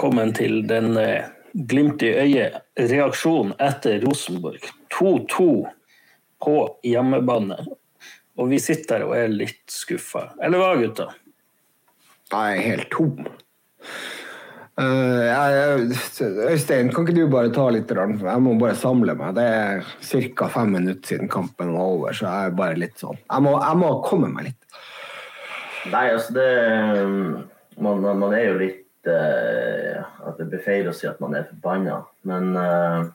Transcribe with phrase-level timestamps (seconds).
[0.00, 4.62] velkommen til den eh, glimt i øyet-reaksjonen etter Rosenborg.
[4.96, 5.48] 2-2
[6.40, 6.54] på
[6.88, 7.58] hjemmebane.
[8.40, 10.30] Og vi sitter og er litt skuffa.
[10.40, 11.10] Eller hva, gutta?
[12.32, 13.28] Jeg er helt tom.
[14.80, 15.92] Uh, jeg,
[16.48, 17.92] Øystein, kan ikke du bare ta litt?
[17.92, 19.36] Jeg må bare samle meg.
[19.36, 19.84] Det er
[20.32, 20.48] ca.
[20.56, 23.84] fem minutter siden kampen var over, så jeg er bare litt sånn Jeg må, jeg
[23.84, 24.82] må komme meg litt.
[25.92, 26.52] Nei, altså det
[27.80, 31.48] Man, man er jo litt uh, At det blir feil å si at man er
[31.48, 33.06] forbanna, men uh,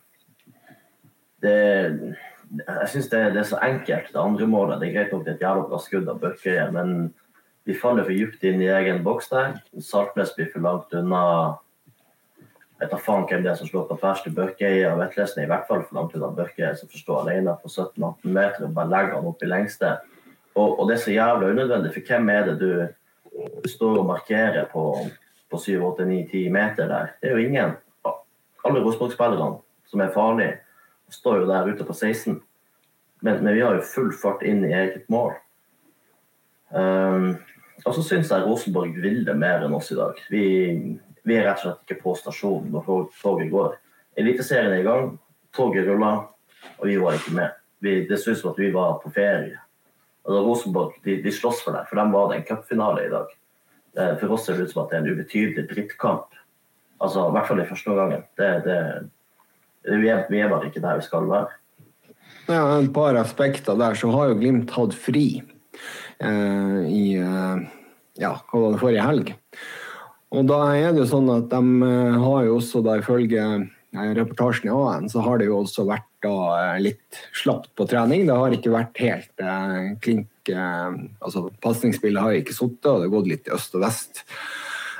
[1.44, 1.58] det
[2.55, 4.80] Jeg syns det, det, er så enkelt, det andre målet.
[4.80, 6.91] Det er greit nok det er et jævla bra skudd av Bøkøye, men
[7.66, 9.55] vi faller for dypt inn i egen boks der.
[9.81, 11.21] Saltnes blir for langt unna.
[12.80, 14.86] Jeg tar faen hvem det er som slår på tvers til Børkeie.
[14.91, 17.72] Og Vetlesen er i hvert fall for langt unna Bøkøye, som får stå alene på
[17.73, 19.95] 17-18 meter og bare legger han opp i lengste.
[20.56, 24.69] Og, og, det er så jævlig unødvendig, for hvem er det du står og markerer
[24.72, 24.83] på,
[25.56, 27.16] på 7-8-9-10 meter der?
[27.22, 27.78] Det er jo ingen.
[28.66, 30.59] Alle Rosenborg-spillerne som er farlige,
[31.09, 32.42] står jo der ute på 16.
[33.22, 35.34] Men, men vi har jo full fart inn i eget mål.
[36.75, 37.36] Um,
[37.86, 40.20] og så syns jeg Rosenborg ville mer enn oss i dag.
[40.31, 40.45] Vi,
[41.23, 43.78] vi, er rett og slett ikke på stasjonen når toget går.
[44.19, 45.14] Eliteserien er i gang,
[45.56, 46.25] toget ruller,
[46.80, 47.56] og vi var ikke med.
[47.84, 49.59] Vi, det synes som at vi var på ferie.
[50.25, 53.34] Altså, Rosenborg de, de slåss for det, for dem var det en cupfinale i dag.
[53.95, 56.41] Eh, for oss ser det ut som at det er en ubetydelig drittkamp.
[57.03, 57.95] Altså, I hvert fall i første
[58.39, 58.49] det,
[59.85, 61.53] vi, er, vi er bare ikke der vi skal være.
[62.49, 65.27] Ja, et par aspekter der, så har jo Glimt hatt fri
[66.21, 67.66] eh, i eh,
[68.21, 69.33] ja, hva var det forrige helg.
[70.35, 74.11] Og da er det jo sånn at de eh, har jo også, da ifølge eh,
[74.17, 78.25] reportasjen i AN, så har det jo også vært da litt slapt på trening.
[78.27, 83.16] Det har ikke vært helt eh, klink Altså pasningsspillet har ikke sittet, og det har
[83.16, 84.22] gått litt i øst og vest.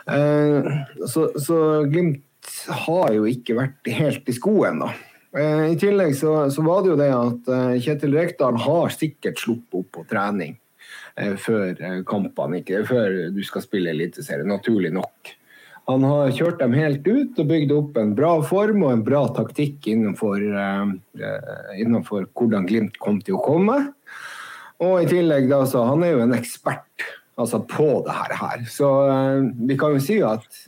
[0.10, 0.72] Eh,
[1.06, 1.60] så, så,
[1.92, 2.52] Glimt
[2.86, 4.94] har jo ikke vært helt i skoen, da.
[5.36, 7.50] I tillegg så, så var det jo det at
[7.84, 10.54] Kjetil Rekdal har sikkert sluppet opp på trening.
[11.16, 15.32] Eh, før eh, kampene, ikke før du skal spille Eliteserien, naturlig nok.
[15.88, 19.22] Han har kjørt dem helt ut og bygd opp en bra form og en bra
[19.38, 20.90] taktikk innenfor, uh,
[21.78, 23.76] innenfor hvordan Glimt kom til å komme.
[24.84, 27.06] Og i tillegg, da, så han er jo en ekspert
[27.40, 28.64] altså, på det her.
[28.72, 30.64] Så uh, vi kan jo si at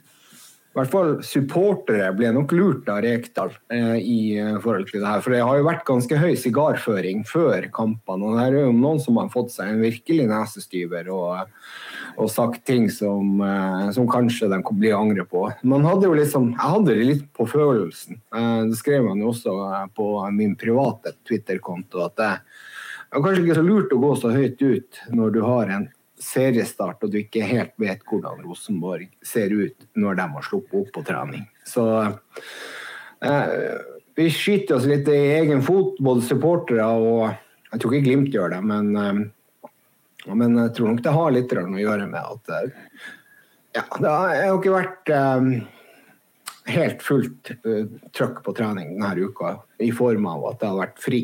[0.77, 5.09] i hvert fall supportere ble nok lurt av Rekdal uh, i uh, forhold til det
[5.09, 5.23] her.
[5.25, 8.29] For det har jo vært ganske høy sigarføring før kampene.
[8.29, 11.51] Og det er jo noen som har fått seg en virkelig nesestyver og,
[12.15, 13.41] og sagt ting som,
[13.93, 15.47] som, kanskje de blir angre på.
[15.67, 18.21] Man hadde jo liksom, Jeg hadde det litt på følelsen.
[18.69, 19.57] Det skrev man jo også
[19.97, 22.05] på min private Twitter-konto.
[22.07, 22.41] at
[23.07, 25.85] det er kanskje ikke så lurt å gå så høyt ut når du har en
[26.19, 30.89] seriestart og du ikke helt vet hvordan Rosenborg ser ut når de har sluppet opp
[30.95, 31.45] på trening.
[31.67, 33.53] Så eh,
[34.17, 38.53] vi skyter oss litt i egen fot, både supportere og Jeg tror ikke Glimt gjør
[38.55, 39.71] det, men, eh,
[40.33, 42.69] men jeg tror nok det har litt å gjøre med at eh,
[43.77, 45.49] ja, det har ikke vært eh,
[46.67, 47.85] helt fullt uh,
[48.15, 51.21] trøkk på trening denne uka, i form av at det har vært fri.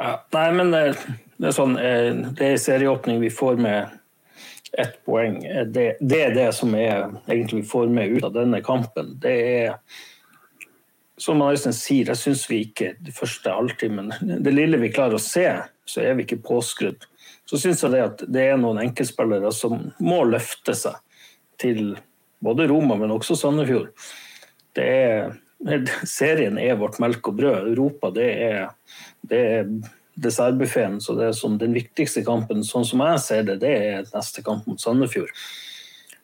[0.00, 3.98] Ja, nei, men det er sånn, eh, det er serieåpning vi får med
[4.72, 5.42] ett poeng.
[5.44, 9.18] Eh, det, det, er det som er egentlig vi får med ut av denne kampen.
[9.20, 9.74] Det er
[11.20, 14.08] som Øystein sier, jeg syns vi ikke de første halvtimen
[14.40, 15.44] Det lille vi klarer å se,
[15.84, 17.04] så er vi ikke påskrudd.
[17.44, 20.96] Så syns jeg det at det er noen enkeltspillere som må løfte seg
[21.60, 21.98] til
[22.40, 23.90] både Roma, men også Sandefjord.
[24.76, 25.34] Det er,
[26.08, 27.72] serien er vårt melk og brød.
[27.72, 28.68] Europa, det er,
[29.28, 29.72] det er
[30.20, 31.00] dessertbuffeen.
[31.00, 34.44] Så det er som den viktigste kampen, sånn som jeg ser det, det er neste
[34.46, 35.32] kamp mot Sandefjord.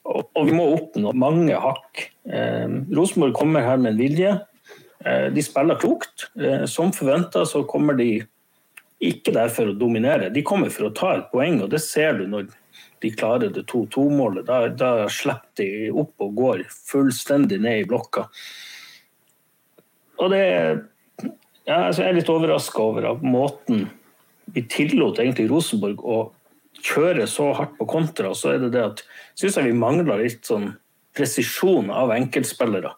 [0.06, 2.06] Og, og vi må oppnå mange hakk.
[2.30, 4.36] Eh, Rosenborg kommer her med en vilje.
[5.04, 6.28] Eh, de spiller klokt.
[6.38, 8.10] Eh, som forventa så kommer de
[9.04, 11.60] ikke der for å dominere, de kommer for å ta et poeng.
[11.62, 12.46] og Det ser du når
[13.04, 14.46] de klarer det 2-2-målet.
[14.48, 18.24] Da, da slipper de opp og går fullstendig ned i blokka.
[20.22, 20.44] Og det
[21.66, 23.88] ja, altså jeg er litt overraska over at måten
[24.54, 26.18] vi tillot egentlig Rosenborg å
[26.86, 29.02] kjøre så hardt på kontra, så er det det at
[29.34, 30.70] syns jeg vi mangler litt sånn
[31.16, 32.92] presisjon av enkeltspillere.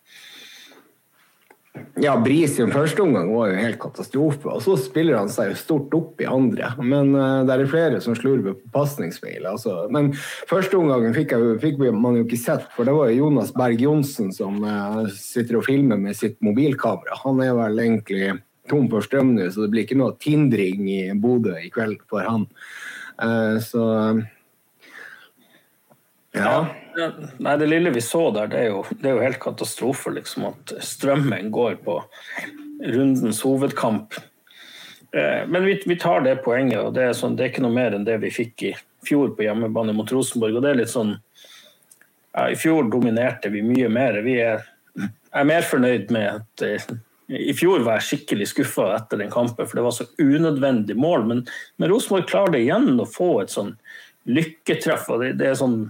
[1.99, 4.51] Ja, Bris i første omgang var jo helt katastrofe.
[4.53, 6.71] Og så spiller han seg jo stort opp i andre.
[6.79, 9.47] Men uh, det er flere som slurver på pasningsfeil.
[9.49, 9.75] Altså.
[9.95, 10.13] Men
[10.51, 14.31] første omgangen fikk, fikk, man jo ikke sett, for det var jo Jonas Berg Johnsen
[14.37, 17.19] som uh, sitter og filmer med sitt mobilkamera.
[17.25, 18.37] Han er vel egentlig
[18.69, 22.27] tom for strøm nå, så det blir ikke noe tindring i Bodø i kveld for
[22.29, 22.47] han.
[23.19, 23.85] Uh, så
[26.37, 26.67] Ja.
[26.97, 30.11] Ja, Nei, det lille vi så der, det er jo, det er jo helt katastrofe,
[30.17, 30.49] liksom.
[30.51, 32.01] At strømmen går på
[32.85, 34.19] rundens hovedkamp.
[35.13, 37.77] Eh, Men vi, vi tar det poenget, og det er, sånn, det er ikke noe
[37.77, 38.75] mer enn det vi fikk i
[39.07, 40.59] fjor på hjemmebane mot Rosenborg.
[40.59, 41.15] Og det er litt sånn
[42.35, 44.21] ja, I fjor dominerte vi mye mer.
[44.27, 44.67] Vi er,
[44.99, 46.91] jeg er mer fornøyd med at eh,
[47.29, 51.27] I fjor var jeg skikkelig skuffa etter den kampen, for det var så unødvendig mål.
[51.31, 51.47] Men,
[51.79, 53.77] men Rosenborg klarer det igjen å få et sånn
[54.29, 55.09] lykketreff.
[55.23, 55.81] det, det er sånn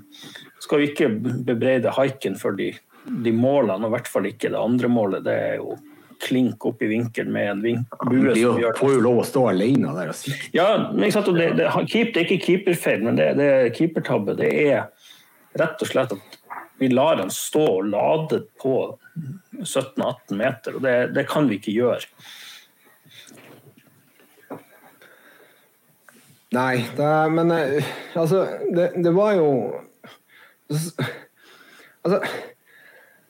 [0.62, 1.10] Skal vi ikke
[1.46, 2.72] bebreide haiken for de,
[3.06, 5.26] de målene, og i hvert fall ikke det andre målet.
[5.26, 5.76] Det er jo
[6.22, 9.26] klink opp i vinkel med en vink, bue De som gjør får jo lov å
[9.26, 10.50] stå alene der og sikte.
[10.56, 11.30] ja, men sant?
[11.36, 14.34] det, det, keep, det er ikke keeperfeil, men det, det er keepertabbe.
[14.40, 14.88] Det er
[15.58, 16.38] rett og slett at
[16.78, 18.74] vi lar han stå og lade på
[19.62, 22.06] 17-18 meter, og det, det kan vi ikke gjøre.
[26.56, 29.48] Nei, det, men eh, altså det, det var jo
[32.04, 32.20] Altså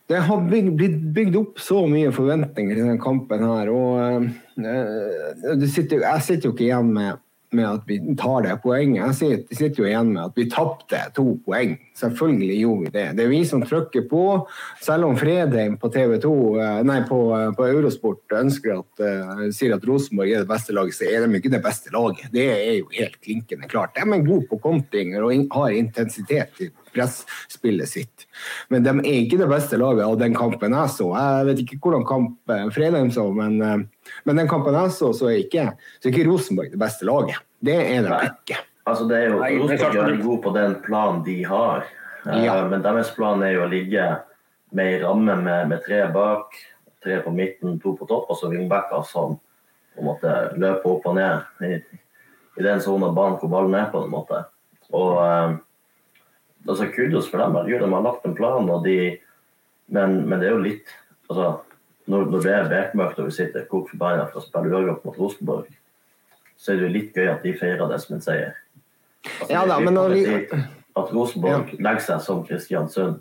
[0.08, 4.28] Det har blitt bygd opp så mye forventninger til denne kampen her, og
[4.62, 7.18] uh, sitter, jeg sitter jo ikke igjen med,
[7.52, 9.02] med at vi tar det poenget.
[9.02, 11.76] Jeg sitter, sitter jo igjen med at vi tapte to poeng.
[11.98, 13.06] Selvfølgelig gjorde vi det.
[13.18, 14.22] Det er vi som trykker på.
[14.84, 19.42] Selv om Fredheim på TV 2, eh, nei, på, eh, på Eurosport ønsker at, uh,
[19.54, 22.30] sier at Rosenborg er det beste laget, så er de ikke det beste laget.
[22.34, 23.96] Det er jo helt klinkende klart.
[23.96, 28.26] De er gode på kontringer og in- har intensitet i presspillet sitt.
[28.70, 31.10] Men de er ikke det beste laget av den kampen jeg så.
[31.18, 35.32] Jeg vet ikke hvordan kamp Fredheim så, men, uh, men den kampen jeg så, så
[35.32, 37.42] er ikke, så er ikke Rosenborg det beste laget.
[37.58, 38.67] Det er de ikke.
[38.88, 41.86] Altså, det er jo Nei, Rosenborg er god på den planen de har.
[42.26, 42.56] Eh, Ja.
[42.68, 44.08] Men deres plan er jo å ligge
[44.72, 46.56] med ei ramme med, med tre bak,
[47.04, 49.38] tre på midten, to på topp, og så wingbacker som
[49.94, 51.78] på en måte løper opp og ned i,
[52.58, 53.88] i den sonen av banen hvor ballen er.
[53.92, 54.42] på en måte.
[54.92, 55.56] Og eh,
[56.68, 57.56] altså Kudos for dem.
[57.70, 59.18] Jo, De har lagt en plan, og de,
[59.88, 60.92] men, men det er jo litt
[61.30, 61.60] altså,
[62.08, 65.18] når, når det er bekmørkt og vi sitter kok forbanna for å spille uavgjort mot
[65.20, 65.68] Rosenborg,
[66.58, 68.54] så er det jo litt gøy at de feirer det som en seier.
[69.24, 70.26] Altså, Ja da, men når vi-
[70.98, 73.20] At Rosenborg legger seg som Kristiansund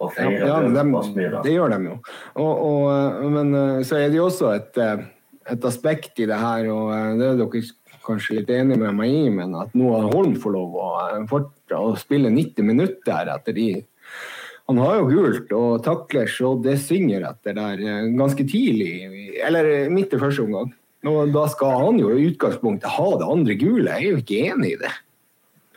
[0.00, 1.42] og feirer Ja, ja, Aspmyra.
[1.42, 1.96] det gjør de jo.
[2.36, 5.04] Og, og, men eh, så er det jo også et, eh,
[5.50, 7.62] et aspekt i det her, og eh, det er dere
[8.06, 11.76] kanskje litt enige med meg i, men at nå har Holm får lov å, eh,
[11.76, 13.84] å spille 90 minutter etter de
[14.70, 18.92] han har jo gult og takler så det synger etter der eh, ganske tidlig,
[19.42, 20.70] eller eh, midt i første omgang.
[21.10, 23.88] Og da skal han jo i utgangspunktet ha det andre gule.
[23.90, 24.92] Jeg er jo ikke enig i det.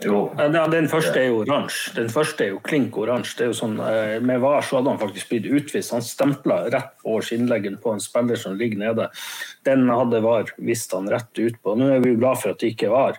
[0.02, 1.94] Jo, Ja, den- første er jo oransje.
[1.96, 3.38] Den første er jo klink oransje.
[3.38, 5.92] Det er jo sånn, eh, Med VAR så hadde han faktisk blitt utvist.
[5.92, 9.10] Han stempla rett på skinnleggen på en spiller som ligger nede.
[9.64, 11.78] Den hadde VAR visst han rett ut på.
[11.78, 13.18] Nå er vi jo glad for at det ikke var.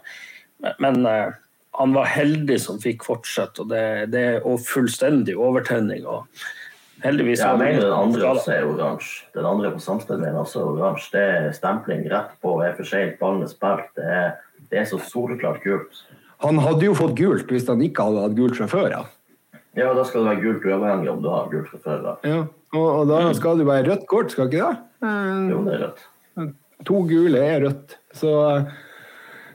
[0.81, 1.31] Men eh,
[1.75, 6.05] han var heldig som fikk fortsette, og det, det og fullstendig overtenning.
[6.07, 6.27] og
[7.05, 9.25] Heldigvis var mener den andre også er oransje.
[9.35, 11.11] Den andre på Samsted mener også er oransje.
[11.13, 13.91] Det er stempling rett på, er for seint, ballen er spilt.
[13.97, 14.37] Det er,
[14.71, 16.05] det er så soleklart gult.
[16.45, 19.13] Han hadde jo fått gult hvis han ikke hadde hatt gult fra før av.
[19.75, 22.03] Ja, da skal det være gult uavhengig om du har gult fra før.
[22.05, 22.13] da.
[22.31, 22.41] Ja,
[22.77, 24.75] og, og da skal det være rødt kort, skal ikke det?
[25.03, 26.05] Eh, Jo, det er rødt.
[26.85, 27.97] To gule er rødt.
[28.15, 28.31] Så,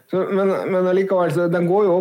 [0.10, 1.96] så, men, men allikevel, så de går jo,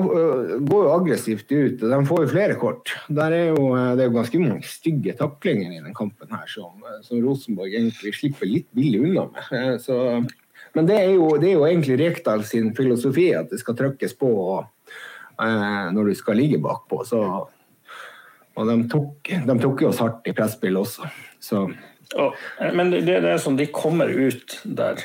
[0.70, 2.94] går jo aggressivt ut, og de får jo flere kort.
[3.20, 3.68] Der er jo,
[3.98, 8.14] det er jo ganske mange stygge taklinger i den kampen her som, som Rosenborg egentlig
[8.16, 9.78] slipper litt billig unna med.
[9.84, 9.98] Så,
[10.74, 14.16] men det er, jo, det er jo egentlig Rekdal sin filosofi at det skal trykkes
[14.18, 14.66] på eh,
[15.38, 17.04] når du skal ligge bakpå.
[17.06, 17.20] Så,
[18.58, 21.06] og de tok, de tok oss hardt i presspill også.
[21.38, 21.68] Så
[22.16, 22.32] Oh,
[22.72, 25.02] men det, det er sånn, de kommer ut der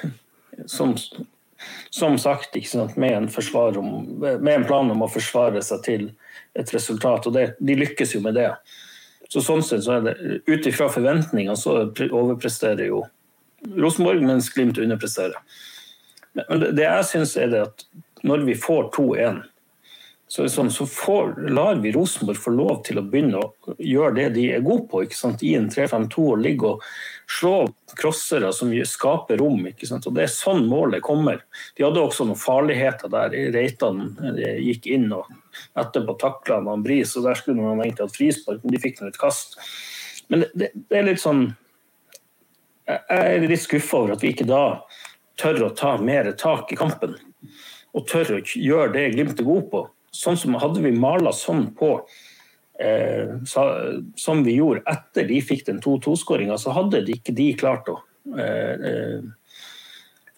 [0.72, 0.94] som,
[1.92, 3.90] som sagt sant, med, en om,
[4.22, 6.06] med en plan om å forsvare seg til
[6.56, 8.54] et resultat, og det, de lykkes jo med det.
[9.28, 10.16] Så sånn sett så er det,
[10.48, 13.04] Ut ifra forventninger så overpresterer jo
[13.75, 15.36] Rosenborg, mens Glimt underpresterer.
[16.38, 17.86] Men det, det jeg syns er det at
[18.24, 19.42] når vi får 2-1
[20.34, 24.24] så, sånn, så får, lar vi Rosenborg få lov til å begynne å gjøre det
[24.34, 25.04] de er gode på.
[25.06, 26.88] I en 3-5-2 og ligge og
[27.30, 27.52] slå
[28.00, 29.62] crossere som skaper rom.
[29.70, 31.46] Og Det er sånn målet kommer.
[31.78, 33.38] De hadde også noen farligheter der.
[33.54, 35.30] Reitan de gikk inn og
[35.78, 39.13] etterpå takla han Bris, og der skulle man egentlig hatt frispark, men de fikk nå
[39.13, 39.60] et kast.
[40.34, 41.52] Men det, det er litt sånn
[42.90, 44.82] Jeg er litt skuffa over at vi ikke da
[45.38, 47.20] tør å ta mer tak i kampen
[47.94, 49.90] og tør å gjøre det Glimt er god på.
[50.13, 51.96] Sånn som Hadde vi mala sånn på
[52.79, 57.89] eh, som vi gjorde etter de fikk den 2-2-skåringa, så hadde de ikke de klart
[57.91, 58.00] å
[58.38, 59.32] eh, eh,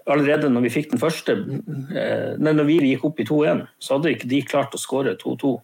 [0.05, 3.98] Allerede når vi fikk den første eh, nei, Når vi gikk opp i 2-1, så
[3.98, 5.55] hadde ikke de klart å skåre 2-2.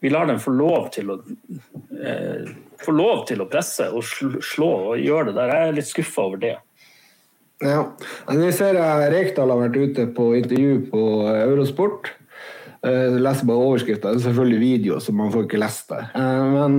[0.00, 1.16] vi lar dem få lov til å
[1.98, 2.46] eh,
[2.78, 5.50] få lov til å presse og slå og gjøre det der.
[5.50, 6.54] Jeg er litt skuffa over det.
[7.66, 7.80] Ja.
[8.30, 12.12] Nå ser jeg Rekdal har vært ute på intervju på Eurosport.
[12.84, 16.02] Jeg leser bare overskrifta, det er selvfølgelig video, så man får ikke lest det.
[16.14, 16.78] Men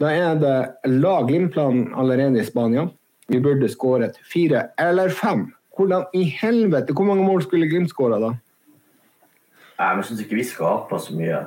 [0.00, 0.56] da er det
[0.92, 2.88] la Glimt-plan allerede i Spania.
[3.28, 5.46] Vi burde skåret fire eller fem.
[5.76, 8.32] Hvordan i helvete, Hvor mange mål skulle Glimt skåra da?
[9.78, 11.42] Jeg syns ikke vi skaper så mye.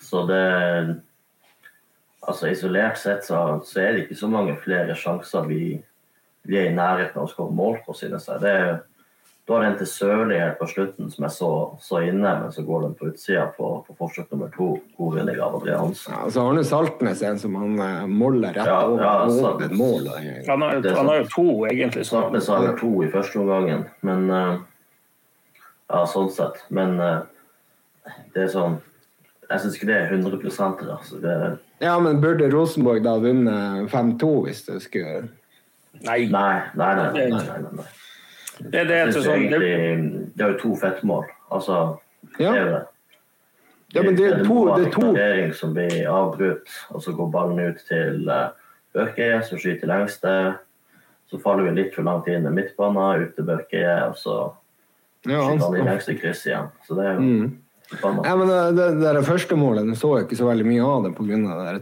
[0.00, 1.02] Så det
[2.28, 5.78] Altså Isolert sett så, er det ikke så mange flere sjanser vi,
[6.44, 8.42] vi er i nærheten av å skåre mål på, synes jeg.
[8.42, 8.74] Det er
[9.48, 11.46] du har en til Sørli helt på slutten som jeg så,
[11.80, 14.66] så inne, men så går den på utsida på, på forsøk nummer to.
[14.98, 16.12] God vinning av André Hansen.
[16.12, 19.70] Ja, så har Saltnes Saltnes en som han uh, moller rett ja, over ja, altså,
[19.72, 20.10] mål.
[20.50, 22.04] Han har, han har jo to, egentlig.
[22.04, 24.58] Saltnes har to i første omgangen, men uh,
[25.88, 26.60] Ja, sånn sett.
[26.68, 27.22] Men uh,
[28.34, 28.76] det er sånn
[29.48, 31.22] Jeg syns ikke det er 100% altså.
[31.24, 31.38] det,
[31.80, 35.30] Ja, men burde Rosenborg da vunnet 5-2 hvis det skulle
[36.04, 36.28] Nei.
[36.28, 37.08] Nei, nei, nei.
[37.16, 37.88] nei, nei, nei, nei.
[38.58, 39.72] Det, det, er sånn, egentlig,
[40.34, 41.26] det er jo to fettmål.
[41.54, 41.80] Altså,
[42.38, 42.52] ja.
[42.52, 42.84] det er det.
[43.94, 45.52] Ja, men det er to, det er to.
[45.56, 48.64] som blir avbrutt, og så går ballen ut til Børke,
[48.96, 50.34] Børkeie, som skyter lengste.
[51.28, 54.36] Så faller vi litt for langt inn i midtbanen, ut til Børkeie, og så
[55.28, 56.68] ja, skyter han i lengste kryss igjen.
[56.84, 57.48] Så det er jo mm.
[58.02, 61.12] Ja, men det, det, det første målet så jeg ikke så veldig mye av det
[61.16, 61.78] pga.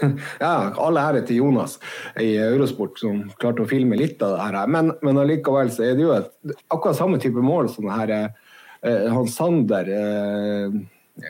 [0.44, 1.76] Ja, alle ære til Jonas
[2.20, 4.72] i Eurosport som klarte å filme litt av det her.
[4.72, 6.32] Men, men allikevel så er det jo et,
[6.72, 10.80] akkurat samme type mål som det her eh, han Sander eh,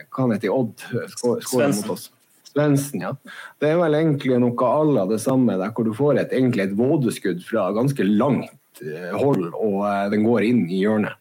[0.07, 0.87] Hva heter i Odd?
[1.11, 2.09] Skårer mot oss.
[2.51, 3.13] Svendsen, ja.
[3.61, 6.67] Det er vel egentlig noe à la det samme, der hvor du får et, egentlig
[6.67, 11.20] et vådeskudd fra ganske langt eh, hold, og eh, den går inn i hjørnet.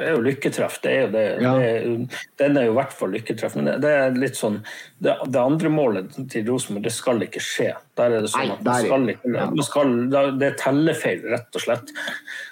[0.00, 0.78] Det er jo lykketreff.
[0.80, 1.24] Det er jo det.
[1.44, 1.50] Ja.
[1.60, 3.56] det den er jo i hvert fall lykketreff.
[3.58, 4.60] Men det, det er litt sånn
[4.96, 7.74] det, det, andre målet til Rosenborg, det skal ikke skje.
[8.00, 9.92] Der er det sånn at man skal ikke, man skal,
[10.40, 11.92] Det er tellefeil, rett og slett.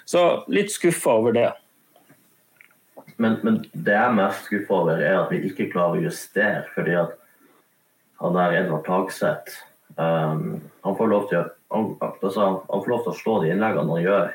[0.05, 1.47] Så litt skuffa over det.
[3.19, 6.67] Men, men det jeg er mest skuffa over, er at vi ikke klarer å justere.
[6.75, 7.17] fordi at
[8.19, 9.57] han der Edvard Tagseth
[9.95, 13.51] um, han, får lov til å, han, altså, han får lov til å slå de
[13.55, 14.31] innleggene han gjør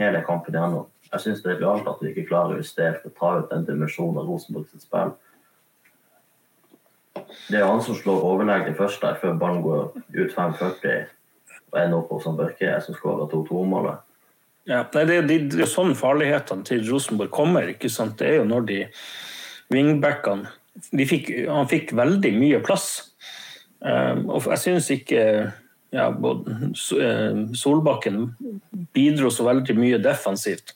[0.00, 0.90] hele kampen igjennom.
[1.12, 3.66] Jeg syns det er rart at vi ikke klarer å justere for ta ut den
[3.68, 5.14] dimensjonen av Rosenborg sitt spill.
[7.46, 11.06] Det er han som slår overlegg først der, før ballen går ut 5,40
[11.72, 14.02] og ender opp hos Børke, som skårer 2-2-målet.
[14.66, 17.68] Ja, det, det, det, det, er sånn farlighetene til Rosenborg kommer.
[17.70, 18.16] ikke sant?
[18.18, 18.78] Det er jo når de
[19.72, 20.50] wingbackene
[21.06, 22.88] fikk, Han fikk veldig mye plass.
[23.78, 25.22] Um, og jeg syns ikke
[25.96, 28.22] ja, eh, Solbakken
[28.94, 30.74] bidro så veldig mye defensivt.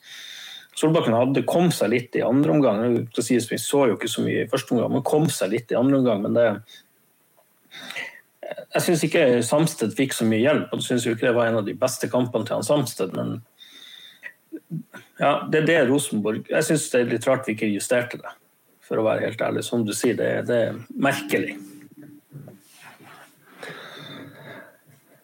[0.77, 2.81] Solbakken hadde kom seg litt i andre omgang.
[3.13, 5.99] Vi så jo ikke så mye i første omgang, men kom seg litt i andre
[6.01, 6.25] omgang.
[6.25, 6.47] Men det
[8.73, 11.65] Jeg syns ikke Samsted fikk så mye hjelp, og syns ikke det var en av
[11.65, 13.41] de beste kampene til han Samsted, men
[15.21, 18.33] ja, det er det Rosenborg Jeg syns det er litt rart vi ikke justerte det,
[18.83, 19.63] for å være helt ærlig.
[19.63, 21.55] Som du sier, det, det er merkelig.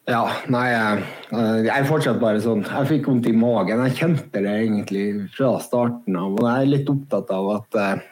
[0.08, 3.82] Ja, nei Jeg er fortsatt bare sånn Jeg fikk vondt i magen.
[3.90, 6.38] Jeg kjente det egentlig fra starten av.
[6.38, 8.06] Og jeg er litt opptatt av at eh,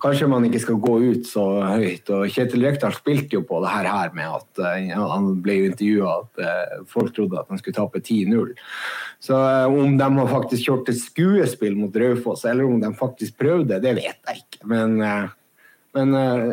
[0.00, 2.10] kanskje man ikke skal gå ut så høyt.
[2.14, 5.58] Og Kjetil Rekdal spilte jo på det her, her med at eh, ja, han ble
[5.68, 8.54] intervjua at eh, folk trodde at han skulle tape 10-0.
[9.22, 13.36] Så eh, om de har faktisk kjørt et skuespill mot Raufoss, eller om de faktisk
[13.42, 14.62] prøvde, det vet jeg ikke.
[14.70, 15.28] Men, eh,
[15.98, 16.48] men eh,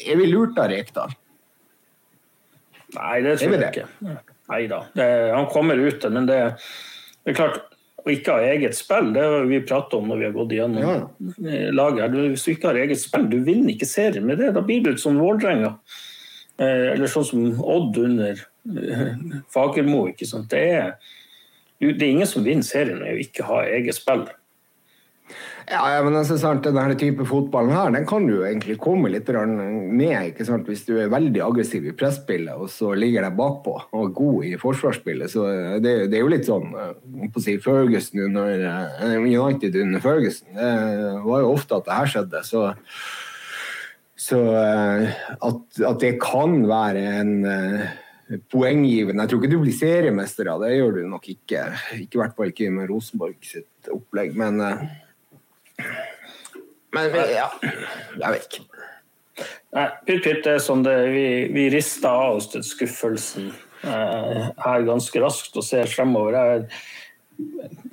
[0.00, 1.12] er vi lurt av Rekdal?
[2.96, 4.16] Nei, det tror jeg ikke.
[4.52, 4.82] Nei da.
[5.34, 6.40] Han kommer ut, men det,
[7.24, 7.62] det, er klart
[8.04, 10.82] å ikke ha eget spill, det har vi pratet om når vi har gått gjennom
[10.84, 10.96] ja.
[11.72, 12.16] laget.
[12.34, 14.52] Hvis du ikke har eget spill, du vinner ikke serien med det.
[14.56, 15.78] Da blir du et sånn Vålerenga.
[16.60, 19.14] Eh, eller sånn som Odd under eh,
[19.50, 20.04] Fagermo.
[20.12, 20.92] Det er,
[21.80, 24.28] det er ingen som vinner serien med å ikke ha eget spill.
[25.64, 29.30] Ja, ja, men altså, sant, denne type fotballen her, den kan du egentlig komme litt
[29.32, 30.68] med ikke sant?
[30.68, 34.48] hvis du er veldig aggressiv i presspillet og så ligger deg bakpå og er god
[34.50, 35.32] i forsvarsspillet.
[35.32, 35.46] Så
[35.84, 36.94] det, det er jo litt sånn eh,
[37.32, 40.50] på å si Ferguson under eh, United under Ferguson.
[40.52, 42.44] Det var jo ofte at det her skjedde.
[42.48, 42.66] så
[44.24, 47.32] så eh, at, at, det kan være en
[48.52, 51.64] poenggivende Jeg tror ikke du blir seriemester av det, gjør du nok ikke.
[51.98, 54.36] Ikke i hvert fall ikke med Rosenborg sitt opplegg.
[54.38, 54.60] Men
[56.94, 57.48] men ja,
[58.20, 58.66] jeg vet ikke.
[59.74, 63.48] Nei, pytt, pytt er sånn det Vi, vi rister av oss den skuffelsen
[63.82, 66.36] eh, her ganske raskt og ser fremover.
[66.38, 66.68] Jeg,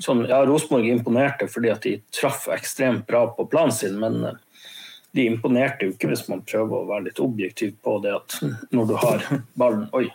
[0.06, 4.40] sånn, ja, Rosenborg imponerte fordi at de traff ekstremt bra på planen sin, men eh,
[5.18, 8.38] de imponerte jo ikke hvis man prøver å være litt objektiv på det at
[8.72, 9.26] når du har
[9.60, 10.08] ballen Oi.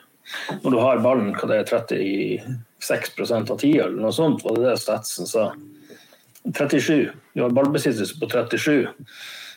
[0.62, 1.68] Når du har ballen, hva det er
[2.82, 5.52] 36 av tida, eller noe sånt, var det det Statsen sa?
[6.52, 7.10] 37.
[7.34, 8.86] Du har ballbesittelse på 37.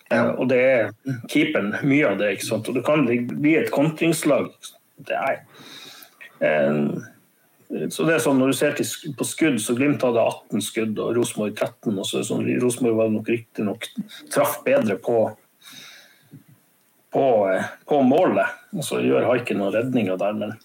[0.09, 0.23] Ja.
[0.33, 0.91] Og det er
[1.29, 2.33] keeperen mye av det.
[2.35, 2.69] ikke sant?
[2.69, 4.49] Og det kan bli et kontringslag.
[5.05, 5.43] Det er
[7.89, 8.77] så det er sånn, Når du ser
[9.17, 11.91] på skudd, så Glimt hadde 18 skudd og Rosenborg 13.
[11.93, 13.85] og så sånn, Rosenborg var nok riktignok
[14.33, 15.17] traff bedre på,
[17.13, 17.25] på,
[17.85, 18.57] på målet.
[18.73, 20.33] og Så gjør Haiken noen redninger der.
[20.39, 20.57] Men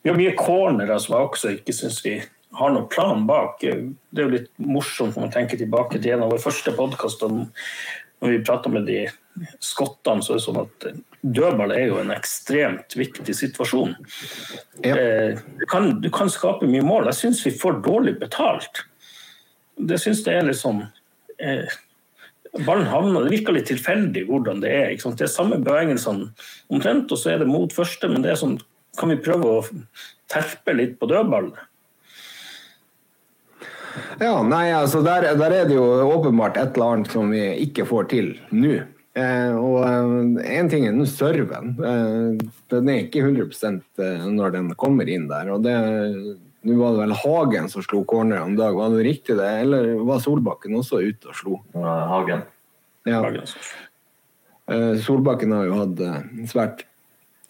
[0.00, 2.16] vi har mye cornerer som jeg også ikke syns vi
[2.56, 3.60] har noen plan bak.
[3.60, 7.32] Det er jo litt morsomt når man tenker tilbake til en av våre første podkaster
[8.22, 9.02] når vi prater med de
[9.60, 10.86] skottene, så er det sånn at
[11.20, 13.92] dødball er jo en ekstremt viktig situasjon.
[14.84, 14.96] Ja.
[14.96, 17.10] Eh, du, kan, du, kan, skape mye mål.
[17.10, 18.86] Jeg syns vi får dårlig betalt.
[19.76, 20.86] Det syns det er litt sånn
[21.36, 21.68] eh,
[22.64, 24.94] Ballen havner Det virker litt tilfeldig hvordan det er.
[24.96, 26.30] Det er samme bevegelsene
[26.72, 28.56] omtrent, og så er det mot første, men det er sånn
[28.96, 29.64] Kan vi prøve å
[30.32, 31.52] terpe litt på dødballen?
[34.20, 37.86] Ja, nei, altså der, der, er det jo åpenbart et eller annet som vi ikke
[37.88, 38.76] får til nå.
[39.16, 41.72] Eh, og én eh, ting er serven.
[41.80, 43.46] Eh, den er ikke 100
[44.04, 45.54] eh, når den kommer inn der.
[45.54, 45.76] og det
[46.66, 49.50] nå var det vel Hagen som slo corner en dag, var det riktig det?
[49.62, 51.60] Eller var Solbakken også ute og slo?
[51.78, 52.42] Hagen.
[53.06, 53.20] Ja.
[54.66, 56.02] Eh, Solbakken har jo hatt
[56.50, 56.82] svært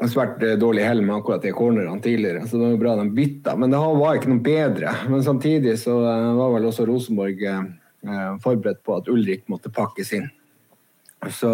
[0.05, 3.57] svært eh, dårlig hell med akkurat de cornerne tidligere, så det var bra de bytta.
[3.57, 4.93] Men det var ikke noe bedre.
[5.09, 7.63] Men samtidig så eh, var vel også Rosenborg eh,
[8.45, 10.29] forberedt på at Ulrik måtte pakkes inn.
[11.33, 11.49] Så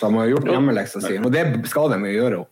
[0.00, 2.50] de har gjort hjemmeleksa si, og det skal de jo gjøre Også.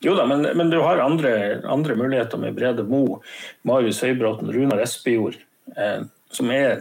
[0.00, 3.20] Jo da, men, men, du har andre, andre, muligheter med Brede Mo,
[3.68, 5.36] Marius Høybråten, Runar Espejord,
[5.76, 6.80] eh, som er,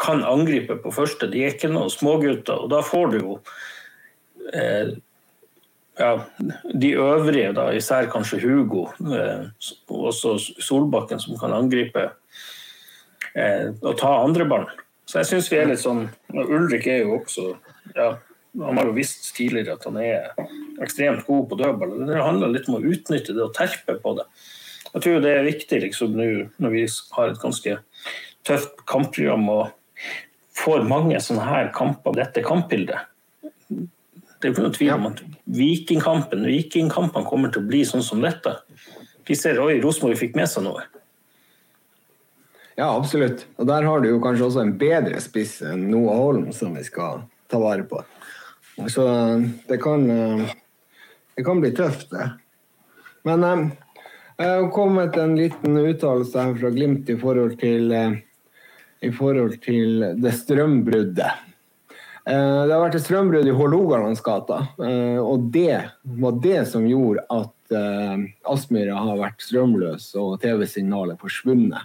[0.00, 1.28] kan angripe på første.
[1.28, 3.36] De er ikke noen smågutter, og da får du jo
[4.56, 4.94] eh,
[5.98, 6.26] ja,
[6.74, 9.46] de øvrige, da, især kanskje Hugo, eh,
[9.88, 12.08] også Solbakken, som kan angripe
[13.34, 14.66] eh, og ta andre barn.
[15.06, 17.50] Så jeg syns vi er litt sånn Ulrik er jo også
[17.92, 18.14] ja,
[18.56, 20.30] Han har jo visst tidligere at han er
[20.82, 21.96] ekstremt god på dødball.
[22.08, 24.24] Det handler litt om å utnytte det og terpe på det.
[24.94, 26.28] Jeg tror det er viktig liksom, nå
[26.62, 26.84] når vi
[27.16, 27.76] har et ganske
[28.46, 30.14] tøft kampprogram og
[30.54, 33.10] får mange sånne her kamper, dette kampbildet.
[34.44, 35.20] Det er ikke noe tvil om at
[35.56, 38.50] Vikingkampen Vikingkampene kommer til å bli sånn som dette.
[39.24, 40.82] Vi ser oi, Rosenborg fikk med seg noe.
[42.76, 43.46] Ja, absolutt.
[43.56, 46.84] Og der har du jo kanskje også en bedre spiss enn Noah Holm, som vi
[46.84, 48.02] skal ta vare på.
[48.92, 49.06] Så
[49.64, 52.28] det kan, det kan bli tøft, det.
[53.24, 53.64] Men eh,
[54.36, 58.20] det har kommet en liten uttalelse her fra Glimt i forhold til, eh,
[59.08, 61.53] i forhold til det strømbruddet.
[62.24, 65.76] Eh, det har vært et strømbrudd i Hålogalandsgata, eh, og det
[66.22, 71.84] var det som gjorde at eh, Aspmyra har vært strømløs og TV-signalet forsvunnet.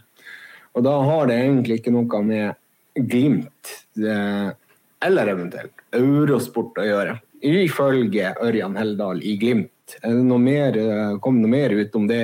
[0.78, 2.56] Og da har det egentlig ikke noe med
[2.99, 7.13] Glimt eller eventuelt Eurosport å gjøre,
[7.45, 9.95] ifølge Ørjan Heldal i Glimt.
[10.02, 10.78] Er det noe mer,
[11.23, 12.23] kom det noe mer ut om det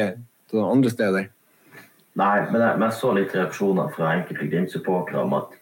[0.51, 1.29] andre steder?
[2.19, 5.55] Nei, men jeg, men jeg så litt reaksjoner fra enkelte Glimt-supportere om at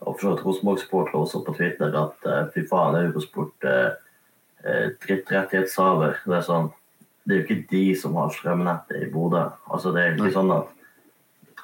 [0.00, 3.96] og for så vidt Rosenborg-supportere også på Twitter at uh, fy faen, Eurosport uh,
[4.64, 6.22] uh, drittrettighetshaver.
[6.24, 6.70] Det er sånn
[7.28, 9.44] det er jo ikke de som har strømnettet i Bodø.
[9.70, 10.70] Altså, det er ikke sånn at,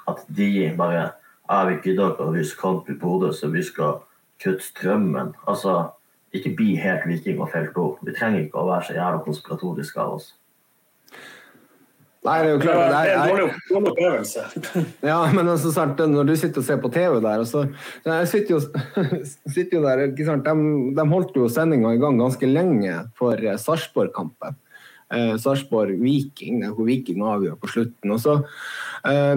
[0.07, 1.07] at de bare
[1.49, 4.01] er vi gidder å vise kamp i Bodø, så vi skal
[4.43, 5.33] kutte strømmen.
[5.49, 5.89] Altså,
[6.35, 7.97] ikke bli helt viking og felt ord.
[8.05, 10.29] Vi trenger ikke å være så jævla konspiratoriske av oss.
[12.27, 14.45] Nei, det er jo klart det er, en dårlig opplevelse.
[15.11, 17.63] Ja, men altså, sant, når du sitter og ser på TV der så,
[18.03, 18.61] Jeg sitter jo,
[19.55, 20.47] sitter jo der ikke sant?
[20.47, 24.59] De, de holdt jo sendinga i gang ganske lenge for uh, Sarpsborg-kampen.
[25.13, 28.11] Eh, Sarpsborg-Viking, hvor Viking avgjør på slutten.
[28.11, 28.35] Og så,
[29.07, 29.35] eh,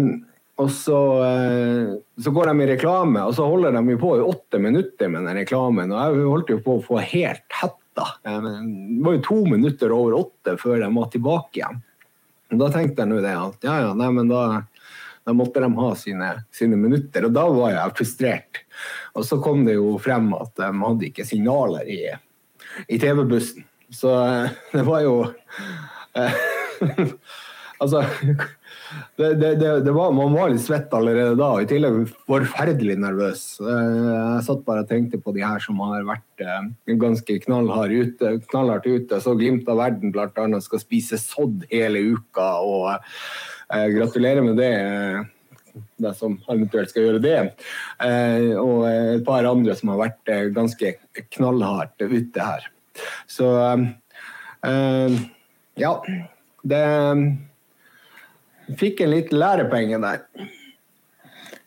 [0.58, 4.24] og så, eh, så, går de i reklame, og så holder de jo på i
[4.26, 5.92] åtte minutter med den reklamen.
[5.92, 8.06] Og jeg holdt jo på å få helt hetta.
[8.24, 11.82] Det var jo to minutter over åtte før de var tilbake igjen.
[12.50, 14.62] Da tenkte jeg nå det at ja, ja, nei, men da,
[15.26, 17.28] da måtte de ha sine, sine, minutter.
[17.28, 18.62] Og da var jeg frustrert.
[19.14, 22.00] Og så kom det jo frem at de hadde ikke signaler i,
[22.88, 23.66] i TV-bussen.
[23.90, 25.14] Så eh, det var jo
[26.14, 26.36] eh,
[27.80, 28.04] Altså
[29.16, 33.42] det, det, det var, man var litt svett allerede da, og i tillegg forferdelig nervøs.
[33.62, 37.94] Eh, jeg satt bare og tenkte på de her som har vært eh, ganske knallhardt
[37.94, 39.20] ute, Knallhard ute.
[39.22, 40.62] Så Glimt av verden bl.a.
[40.64, 42.48] skal spise sodd hele uka.
[42.64, 44.72] og eh, Gratulerer med det,
[46.02, 47.38] det som eventuelt skal gjøre det.
[48.02, 50.96] Eh, og et par andre som har vært eh, ganske
[51.36, 52.66] knallhardt ute her.
[53.30, 53.52] Så
[54.66, 55.20] eh,
[55.80, 55.94] ja.
[56.60, 56.80] Det
[58.78, 60.24] fikk en liten lærepenge der.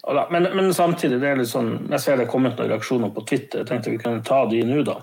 [0.08, 3.12] Ja, men, men, samtidig, det er litt sånn, jeg ser det er kommet noen reaksjoner
[3.16, 3.62] på Twitter.
[3.62, 4.98] Jeg tenkte vi kunne ta de nå, da.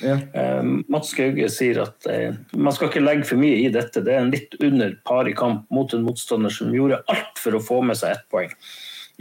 [0.00, 0.14] Ja.
[0.32, 4.00] Eh, Mats Gauge sier at eh, man skal ikke legge for mye i dette.
[4.00, 7.58] Det er en litt under par i kamp mot en motstander som gjorde alt for
[7.58, 8.56] å få med seg ett poeng.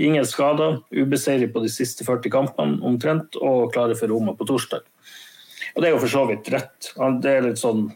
[0.08, 4.88] Ingen skader, ubeseiret på de siste 40 kampene omtrent, og klare for Roma på torsdag.
[5.76, 6.94] Og det er jo for så vidt rett.
[6.96, 7.90] Det er litt sånn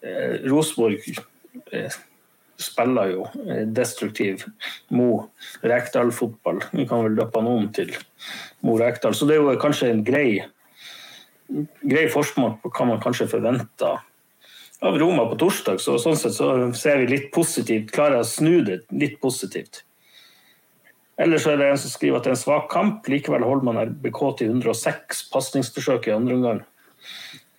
[0.00, 1.04] eh, Rosenborg
[1.76, 1.92] eh,
[2.58, 4.44] spiller jo eh, destruktiv
[4.94, 5.28] Mo
[5.62, 6.62] Rekdal-fotball.
[6.72, 7.94] Vi kan vel døpe han om til
[8.66, 9.14] Mo Rekdal.
[9.14, 10.42] Så det er jo kanskje en grei,
[11.48, 14.00] grei forsmak på hva man kanskje forventer
[14.80, 15.80] av Roma på torsdag.
[15.82, 19.84] Så sånn sett så ser vi litt positivt, klarer jeg å snu det litt positivt.
[21.18, 23.08] Ellers er det en som skriver at det er en svak kamp.
[23.10, 26.60] Likevel holder man RBK til 106 pasningsforsøk i andre omgang.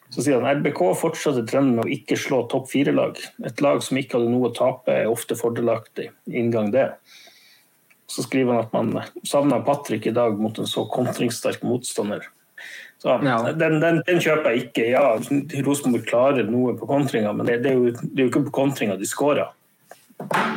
[0.09, 3.19] Så sier han RBK fortsatte trenden med å ikke slå topp fire-lag.
[3.45, 6.09] Et lag som ikke hadde noe å tape, er ofte fordelaktig.
[6.33, 6.87] Inngang det.
[8.09, 12.25] Så skriver han at man savna Patrick i dag mot en så kontringssterk motstander.
[13.01, 13.37] Så, ja.
[13.53, 14.87] den, den, den, kjøper jeg ikke.
[14.91, 15.03] Ja,
[15.63, 18.55] Rosenborg klarer noe på kontringa, men det, det, er jo, det, er jo, ikke på
[18.57, 19.53] kontringa de skårer.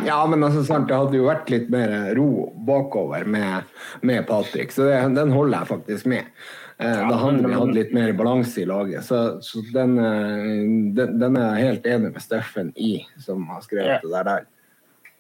[0.03, 3.69] Ja, men altså, sant, det hadde jo vært litt mer ro bakover med,
[4.03, 6.33] med Patrick, så det, den holder jeg faktisk med.
[6.79, 9.05] Eh, da hadde vi hatt litt mer balanse i laget.
[9.05, 10.63] Så, så den, eh,
[10.97, 14.01] den, den, er jeg helt enig med Steffen i, som har skrevet ja.
[14.03, 14.49] det der.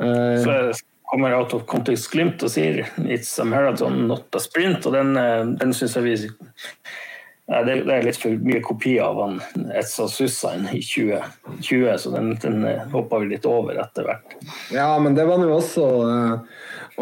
[0.02, 0.56] Uh, så
[1.12, 4.86] kommer Out of Context Glimt og sier 'It's a marathon, not a sprint'.
[4.88, 5.14] Og den,
[5.60, 6.16] den syns jeg vi
[7.50, 9.40] ja, det, er litt for mye kopi av han
[9.76, 14.36] Etsa Sussain i 2020, så den, den hoppa vi litt over etter hvert.
[14.72, 15.86] Ja, men det var jo også,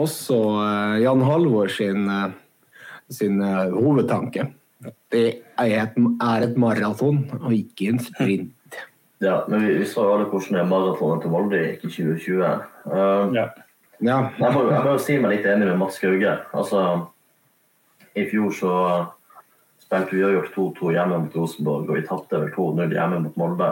[0.01, 0.39] også
[1.05, 2.09] Jan Halvor sin
[3.11, 4.49] sin uh, hovedtanke.
[5.13, 5.27] Det
[5.61, 8.57] er et, er et maraton og ikke en sprint.
[9.21, 12.39] Ja, men vi, vi så alle hvordan det maratonet til Molde gikk i 2020.
[12.89, 13.43] Uh, ja.
[14.01, 14.17] Ja.
[14.39, 16.39] Jeg, må, jeg må jo si meg litt enig med Mats Gauge.
[16.57, 16.85] Altså,
[18.17, 18.73] I fjor så
[19.85, 23.71] spilte vi uavgjort 2-2 hjemme mot Rosenborg, og vi tapte vel 2-0 hjemme mot Molde.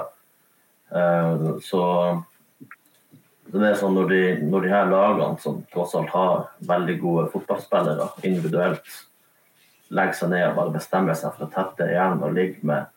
[0.93, 1.83] Uh, så
[3.49, 7.29] det er sånn når de, når de her lagene som tross alt har veldig gode
[7.33, 8.85] fotballspillere individuelt,
[9.95, 12.89] legge seg ned og bare bestemme seg for å tette igjen og ligge med,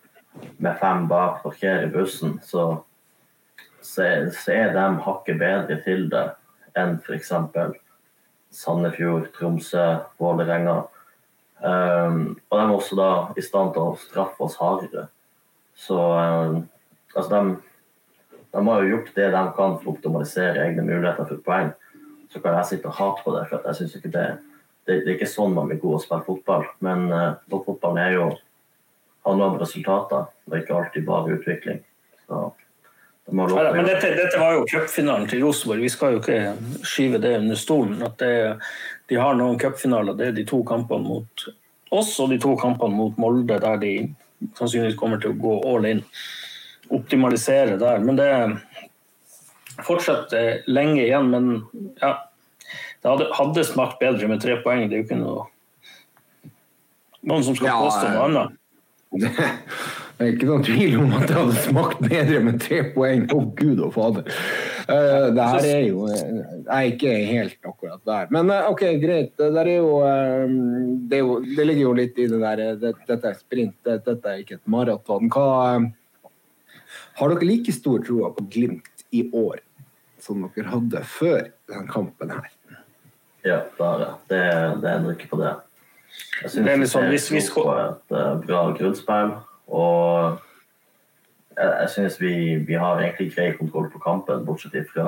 [0.57, 2.65] med fem bak, parkere bussen, så,
[3.79, 6.27] så, så er de hakket bedre til det
[6.79, 7.31] enn f.eks.
[8.51, 9.85] Sandefjord, Tromsø,
[10.19, 10.81] Vålerenga.
[11.61, 15.05] Um, og de er også da i stand til å straffe oss hardere.
[15.77, 16.57] Så um,
[17.13, 17.55] altså de,
[18.51, 21.71] de, har jo gjort det de kan for å optimalisere egne muligheter for poeng.
[22.31, 24.39] Så kan jeg sitte og hate på det, for jeg syns ikke det er
[24.91, 26.65] det, det, er ikke sånn man blir god å spille fotball.
[26.83, 28.25] Men uh, fotballen er jo
[29.25, 31.79] handler om resultater, og ikke alltid bare utvikling.
[32.25, 32.51] Så,
[33.25, 35.83] det ja, men dette, dette, var jo cupfinalen til Rosenborg.
[35.85, 36.39] Vi skal jo ikke
[36.87, 38.01] skyve det under stolen.
[38.03, 38.57] at det,
[39.07, 40.17] De har noen cupfinaler.
[40.17, 41.45] Det er de to kampene mot
[41.91, 43.93] oss og de to kampene mot Molde, der de
[44.57, 46.03] sannsynligvis kommer til å gå all in.
[46.91, 48.01] Optimalisere der.
[48.03, 48.31] Men det
[49.85, 51.29] fortsetter lenge igjen.
[51.31, 52.15] Men ja,
[53.01, 54.85] det hadde, hadde, smakt bedre med tre poeng.
[54.89, 55.47] Det er jo ikke noe
[57.21, 58.57] noen som skal ja, påstå noe annet.
[60.21, 63.23] Det er ikke noen tvil om at det hadde smakt bedre med tre poeng.
[63.25, 64.27] Å, oh, gud og fader.
[64.85, 68.29] Uh, det her er jo Jeg er ikke helt akkurat der.
[68.35, 69.31] Men uh, OK, greit.
[69.39, 70.45] Det, er jo, uh,
[71.09, 73.97] det, er jo, det, ligger jo litt i det der det, Dette er sprint, det,
[74.05, 75.33] dette er ikke et maraton.
[77.17, 79.65] Har dere like stor tro på Glimt i år
[80.21, 82.51] som dere hadde før denne kampen her?
[83.43, 84.13] Ja, bare.
[84.29, 84.41] Det,
[84.81, 85.55] det ender ikke på det.
[86.41, 87.49] Jeg syns det er sånn, hvis, hvis...
[87.53, 89.35] på et uh, bra grunnspill.
[89.71, 90.39] Og
[91.57, 92.33] jeg, jeg syns vi,
[92.67, 95.05] vi, har egentlig grei kontroll på kampen, bortsett fra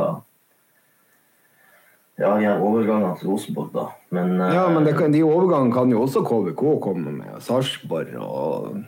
[2.21, 3.87] ja, de overgangene til Rosenborg, da.
[4.13, 7.37] Men, uh, ja, men kan, de overgangene kan jo også KVK komme med.
[7.43, 8.83] Sarpsborg og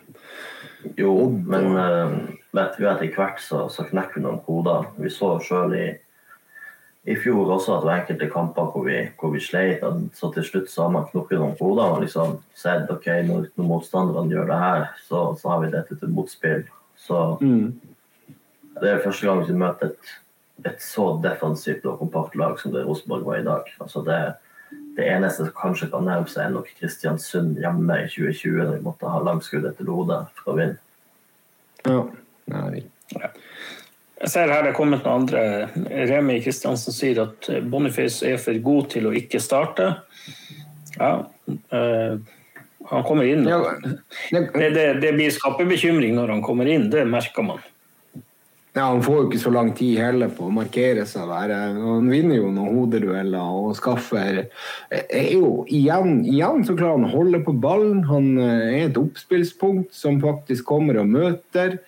[1.01, 1.13] Jo,
[1.49, 2.11] men uh,
[2.53, 4.91] vet vi etter hvert så, så knekker vi noen koder.
[5.01, 5.85] Vi så sjøl i
[7.05, 9.83] i fjor også at det var enkelte kamper hvor vi, hvor vi sleit.
[10.17, 13.67] Så til slutt så har man knukket noen koder og liksom sett ok, når, når
[13.69, 16.63] motstanderne gjør det her, så, så, har vi dette til motspill.
[16.97, 17.67] Så mm.
[18.81, 20.15] det er første gang vi møter et,
[20.65, 23.69] et, så defensivt og kompakt lag som det Rosenborg var i dag.
[23.85, 24.19] Altså det,
[24.97, 28.85] det eneste som kanskje kan nærme seg, er nok Kristiansund hjemme i 2020, da vi
[28.87, 30.81] måtte ha langskudd etter Lode for å vinne.
[31.85, 32.01] Ja,
[32.49, 32.91] er riktig.
[34.21, 35.41] Jeg ser her det er kommet noen andre.
[36.07, 39.89] Remi Kristiansen sier at Boniface er for god til å ikke starte.
[40.95, 41.11] Ja,
[41.51, 42.17] øh,
[42.89, 43.43] han kommer inn.
[43.45, 47.63] Det, det, det blir skaper bekymring når han kommer inn, det merker man.
[48.75, 51.53] Ja, Han får jo ikke så lang tid heller på å markere seg der.
[51.79, 54.41] Han vinner jo noen hodedueller og skaffer
[54.91, 58.03] er jo igjen, igjen så klarer han å holde på ballen.
[58.09, 61.79] Han er et oppspillspunkt som faktisk kommer og møter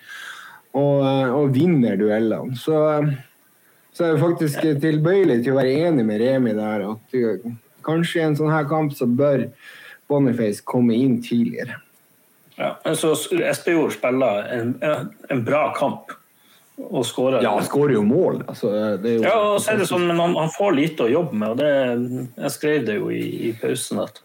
[0.78, 2.56] og, og vinner duellene.
[2.58, 2.78] Så,
[3.92, 6.86] så er jeg faktisk tilbøyelig til å være enig med Remi der.
[6.92, 7.18] At
[7.86, 9.48] kanskje i en sånn her kamp så bør
[10.08, 11.80] Boniface komme inn tidligere.
[12.58, 13.12] Ja, så
[13.44, 14.72] Espejord spiller en,
[15.30, 16.14] en bra kamp
[16.78, 17.42] og skårer.
[17.42, 18.42] Ja, han skårer jo mål.
[18.48, 18.70] Altså,
[19.02, 21.54] jo ja, og så er det sånn, men han, han, får lite å jobbe med.
[21.54, 24.22] og det, Jeg skrev det jo i, i pausen at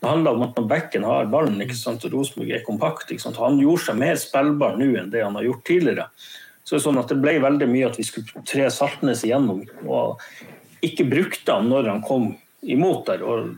[0.00, 3.24] det handler om at når bekken har ballen ikke sant, og Rosenborg er kompakt ikke
[3.24, 6.08] sant, Han gjorde seg mer spillbar nå enn det han har gjort tidligere.
[6.66, 10.22] Så det, sånn det ble veldig mye at vi skulle tre Saltnes igjennom, og
[10.84, 12.32] ikke brukte han når han kom
[12.66, 13.22] imot der.
[13.22, 13.52] og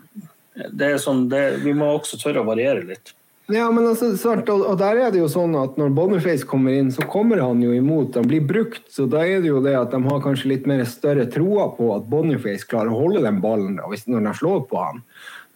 [0.74, 3.14] det er sånn, det, Vi må også tørre å variere litt.
[3.48, 6.90] Ja, men altså, svart, og, der er det jo sånn at Når Boniface kommer inn,
[6.92, 8.18] så kommer han jo imot.
[8.20, 8.84] Han blir brukt.
[8.92, 11.88] så Da er det jo det at de har kanskje litt mer større troa på
[11.96, 15.00] at Boniface klarer å holde den ballen da, når de slår på han.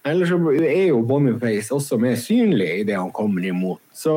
[0.04, 3.82] Ellers så er jo Boniface også mer synlig i det han kommer imot.
[3.94, 4.16] Så,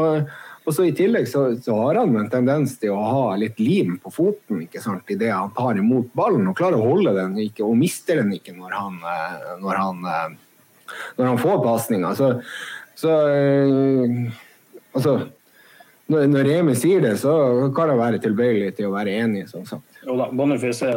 [0.65, 3.99] og så I tillegg så, så, har han en tendens til å ha litt lim
[4.01, 7.37] på foten ikke sant, i det han tar imot ballen, og klarer å holde den
[7.43, 12.15] ikke, og mister den ikke når han, eh, når han, eh, når han får pasninga.
[12.17, 12.33] Så
[12.95, 13.11] så
[14.95, 15.15] altså
[16.05, 17.33] når, når Remi sier det, så
[17.75, 19.47] kan jeg være tilbøyelig til å være enig.
[19.49, 20.03] sånn sagt.
[20.05, 20.91] Boniface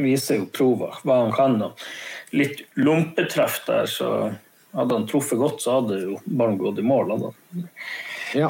[0.00, 1.58] viser jo prova, hva han kan.
[1.68, 1.84] og
[2.36, 4.30] Litt lumpetreff der, så
[4.76, 7.16] hadde han truffet godt, så hadde jo ballen gått i mål.
[8.38, 8.48] Ja.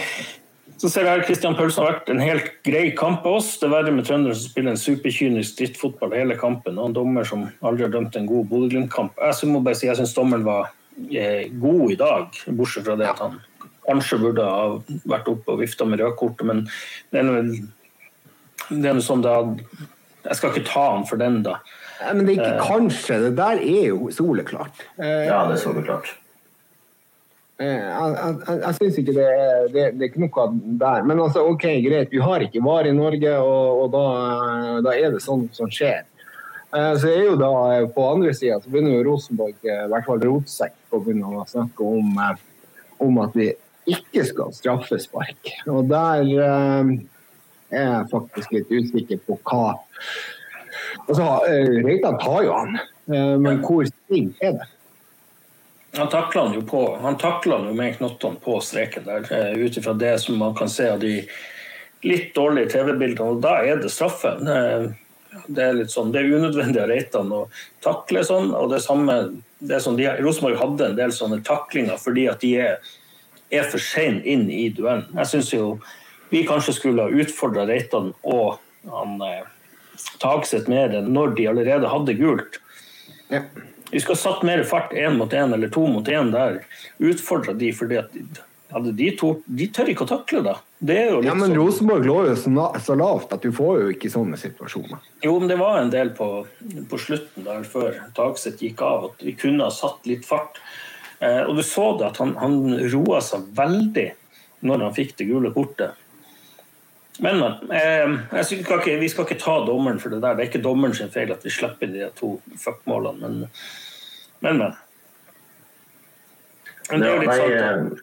[0.81, 3.55] Så ser jeg Christian Pølsen har vært en helt grei kamp av oss.
[3.61, 7.27] Det er verre med trøndere som spiller en superkynisk drittfotball hele kampen, og en dommer
[7.29, 9.17] som aldri har dømt en god Bodø-Glimt-kamp.
[9.21, 13.21] Jeg må bare si jeg syns dommeren var god i dag, bortsett fra det at
[13.25, 13.39] han
[13.87, 14.65] kanskje burde ha
[15.09, 16.65] vært oppe og vifta med rødkortet, men
[17.11, 19.65] det er noe sånn det hadde
[20.27, 21.55] Jeg skal ikke ta han for den, da.
[22.01, 22.67] Ja, men det er ikke eh.
[22.67, 24.85] kanskje, det der er jo soleklart.
[24.99, 26.15] Ja, det er soleklart.
[27.61, 29.27] Eh, jeg, jeg, jeg syns ikke det
[29.75, 30.47] det, det er ikke noe
[30.81, 31.03] der.
[31.05, 34.05] Men altså, OK, greit, vi har ikke VAR i Norge, og, og da,
[34.87, 36.07] da, er det sånn som skjer.
[36.71, 40.07] Eh, så er jo da eh, På andre sida begynner jo Rosenborg, eh, i hvert
[40.07, 42.19] fall rotsekk, å begynne å snakke om,
[43.03, 43.51] om, at vi
[43.91, 45.55] ikke skal straffespark.
[45.73, 46.93] Og der er
[47.71, 49.75] jeg faktisk litt usikker på hva
[51.07, 51.29] Altså,
[51.85, 52.79] Reitan tar jo han,
[53.11, 54.69] men hvor sting er det?
[55.99, 56.83] Han takler han jo på.
[57.03, 59.27] Han takler jo med knottene på streken der,
[59.59, 61.17] ut ifra det som man kan se av de
[62.07, 63.35] litt dårlige TV-bildene.
[63.35, 64.37] Og da er det straffe.
[64.41, 67.45] Det er litt sånn, det er unødvendig av Reitan å
[67.85, 68.55] takle sånn.
[68.55, 69.19] og det samme,
[69.59, 72.93] det er sånn, de, Rosenborg hadde en del sånne taklinger fordi at de er,
[73.51, 75.09] er for sene inn i duellen.
[75.19, 75.73] Jeg syns jo
[76.31, 79.19] vi kanskje skulle ha utfordra Reitan og han
[80.23, 82.61] Tagseth mer når de allerede hadde gult.
[83.31, 83.45] Ja.
[83.91, 86.61] Vi skal satt mer fart én mot én eller to mot én der.
[87.03, 88.15] Utfordra de fordi at
[88.71, 90.55] hadde de to De tør ikke å takle det.
[90.79, 91.57] det ja, men sånn.
[91.59, 95.03] Rosenborg lå jo så lavt at du får jo ikke sånne situasjoner.
[95.25, 96.29] Jo, men det var en del på,
[96.91, 100.61] på slutten der før Tagseth gikk av, at vi kunne ha satt litt fart.
[101.19, 102.61] Eh, og du så det at han, han
[102.93, 104.09] roa seg veldig
[104.67, 105.99] når han fikk det gule kortet.
[107.21, 107.73] Men, men.
[107.77, 110.37] Eh, skal ikke, vi skal ikke ta dommeren for det der.
[110.37, 113.51] Det er ikke dommeren sin feil at vi slipper de to fuckmålene, men,
[114.41, 114.63] men.
[114.63, 114.79] men.
[116.91, 117.99] men det er jo litt sånn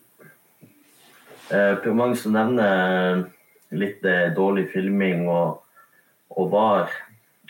[1.47, 3.21] Eh, mange som nevner
[3.71, 5.61] litt eh, dårlig filming og,
[6.35, 6.89] og var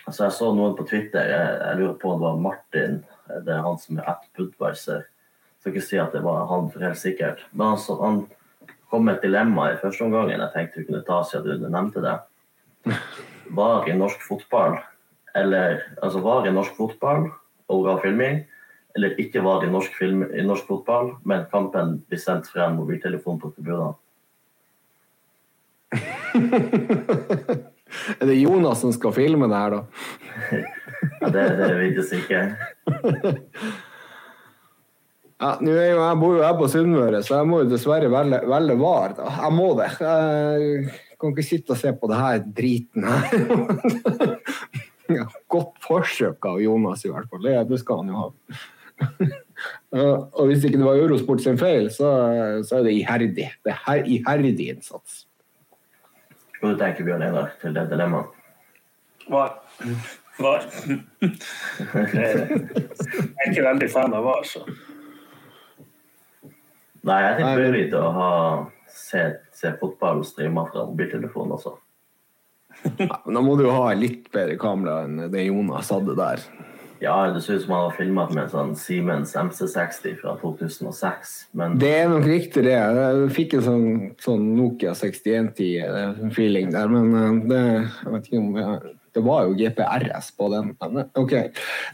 [0.05, 2.99] altså Jeg så noen på Twitter, jeg, jeg, lurer på om det var Martin,
[3.43, 5.01] det er han som er at Budweiser.
[5.59, 7.41] Skal ikke si at det var han for helt sikkert.
[7.51, 8.21] Men altså, han
[8.91, 12.03] kom med et dilemma i første omgang jeg tenkte vi kunne ta siden du nevnte
[12.03, 12.17] det.
[13.57, 14.77] Var i norsk fotball,
[15.35, 17.29] eller altså var i norsk fotball
[17.71, 18.45] og filming,
[18.95, 22.77] eller ikke var i norsk, film, i norsk fotball, men kampen blir sendt fra en
[22.79, 23.93] mobiltelefon på tribunene.
[28.19, 29.81] er det Jonas som skal filme det her, da?
[31.21, 32.41] ja, det, det vites ikke.
[35.37, 38.09] Ja, nå er jo, Jeg bor jo her på Sunnmøre, så jeg må jo dessverre
[38.09, 39.13] velge, velge VAR.
[39.19, 39.27] Da.
[39.43, 39.89] Jeg må det.
[40.01, 43.35] Jeg kan ikke sitte og se på det her driten her.
[45.19, 47.45] ja, godt forsøk av Jonas, i hvert fall.
[47.45, 48.27] Det, det skal han jo ha.
[50.41, 52.09] og hvis ikke det var Eurosport sin feil, så,
[52.65, 53.47] så er det iherdig.
[53.61, 55.27] Det er iherdig innsats.
[56.57, 58.33] Hva tenker Bjørn Einar til det dilemmaet?
[59.29, 59.53] Var.
[60.41, 60.69] Var.
[62.17, 64.65] Jeg er ikke veldig fan av VAR, så.
[67.03, 68.31] Nei, jeg Nei, tenker men- det er å ha
[68.87, 71.75] se, se fotball streama fra mobiltelefonen også.
[72.99, 76.41] Ja, men Da må du jo ha litt bedre kamera enn det Jonas hadde der.
[77.01, 81.33] Ja, det ser ut som han har filma med en sånn Siemens MC60 fra 2006,
[81.53, 82.73] men Det er nok riktig, det.
[82.73, 83.85] Jeg fikk en sånn,
[84.21, 89.53] sånn Nokia 6110-feeling der, men eh, det jeg vet ikke om jeg, Det var jo
[89.57, 90.73] GPRS på den.
[90.81, 91.33] Men eh, OK.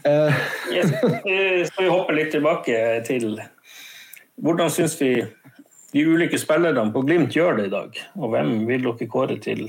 [0.04, 0.40] Uh.
[0.72, 0.92] Yes.
[1.24, 3.38] Eh, Skal vi hoppe litt tilbake til
[4.42, 5.10] hvordan syns vi
[5.94, 8.00] de ulike spillerne på Glimt gjør det i dag?
[8.18, 9.68] Og hvem vil dere kåre til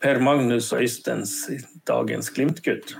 [0.00, 1.48] Per Magnus Øystens
[1.88, 2.96] dagens Glimt-gutt?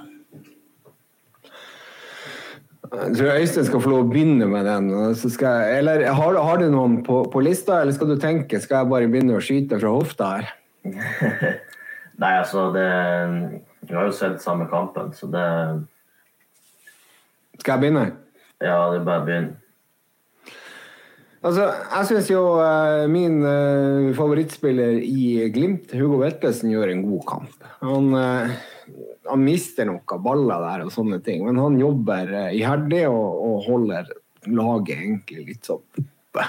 [2.91, 4.89] Jeg tror Øystein skal få lov å begynne med den.
[5.15, 8.59] Så skal jeg, eller har, har du noen på, på lista, eller skal du tenke?
[8.59, 10.51] Skal jeg bare begynne å skyte fra hofta her?
[12.21, 12.89] Nei, altså det
[13.87, 15.47] Vi har jo sett samme kampen, så det
[17.61, 18.07] Skal jeg begynne?
[18.61, 19.70] Ja, det er bare å begynne.
[21.41, 27.23] Altså, jeg syns jo uh, min uh, favorittspiller i Glimt, Hugo Vetlesen, gjør en god
[27.31, 27.69] kamp.
[27.81, 28.53] Han, uh,
[29.31, 33.65] han mister noen baller der og sånne ting, men han jobber uh, iherdig og, og
[33.71, 34.13] holder
[34.53, 36.45] laget egentlig litt sånn oppe.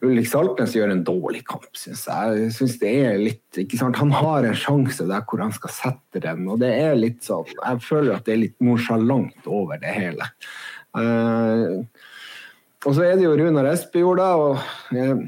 [0.00, 2.36] Ulrik Saltnes gjør en dårlig kamp, syns jeg.
[2.46, 3.98] Jeg synes det er litt, ikke sant?
[4.00, 7.44] Han har en sjanse der hvor han skal sette den, og det er litt sånn
[7.52, 10.30] Jeg føler at det er litt nonsjalant over det hele.
[10.96, 11.74] Eh,
[12.86, 14.30] og så er det jo Runar Espejord, da.
[14.40, 14.60] Og,
[14.96, 15.24] eh,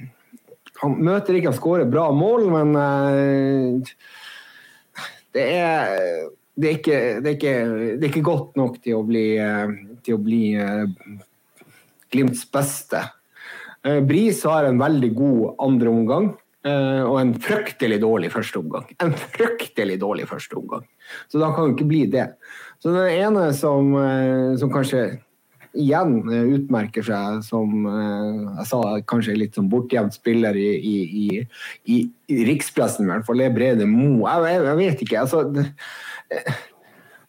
[0.82, 3.90] han møter ikke han skårer bra mål, men eh,
[5.32, 7.56] det, er, det, er ikke, det, er ikke,
[7.96, 10.86] det er ikke godt nok til å bli, eh, til å bli eh,
[12.12, 13.04] Glimts beste.
[13.84, 16.32] Eh, Bris har en veldig god andre omgang.
[16.62, 18.84] og en fryktelig dårlig første omgang.
[19.02, 20.84] En fryktelig dårlig første omgang.
[21.26, 22.28] Så da kan det ikke bli det.
[22.78, 23.88] Så den ene som,
[24.60, 25.00] som kanskje
[25.78, 30.96] igjen eh, utmerker seg som eh, jeg sa, kanskje litt som bortgjemt spiller i, i,
[31.84, 34.26] i, i, rikspressen, i hvert fall, er Brede Mo.
[34.26, 35.24] Jeg, jeg, jeg vet ikke.
[35.24, 35.44] altså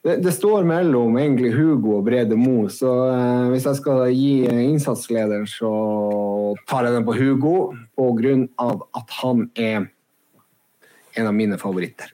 [0.03, 4.33] det, det, står mellom egentlig Hugo og Brede Mo, så eh, hvis jeg skal gi
[4.67, 5.73] innsatslederen, så
[6.69, 7.57] tar jeg den på Hugo
[7.95, 9.87] på grunn av at han er
[11.13, 12.12] en av mine favoritter.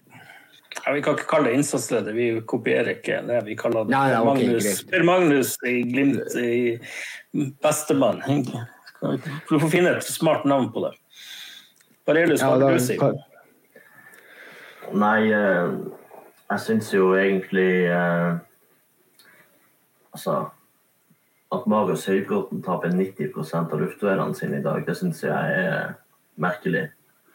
[0.89, 3.43] Ja, vi kan ikke kalle det innsatsleder, vi kopierer ikke det.
[3.45, 4.79] Vi kaller det Nei, ja, okay, Magnus.
[4.89, 6.79] Per Magnus i Glimt i
[7.61, 8.23] bestemann.
[8.97, 10.89] Du får finne et smart navn på det.
[12.09, 12.97] Barelius, Ja, da- vil du si?
[14.97, 15.75] Nei, eh,
[16.49, 18.39] jeg syns jo egentlig eh,
[20.09, 20.39] Altså
[21.53, 25.93] At Marius Høybråten taper 90% av luftduellene sine i dag, det syns jeg er
[26.41, 26.87] merkelig.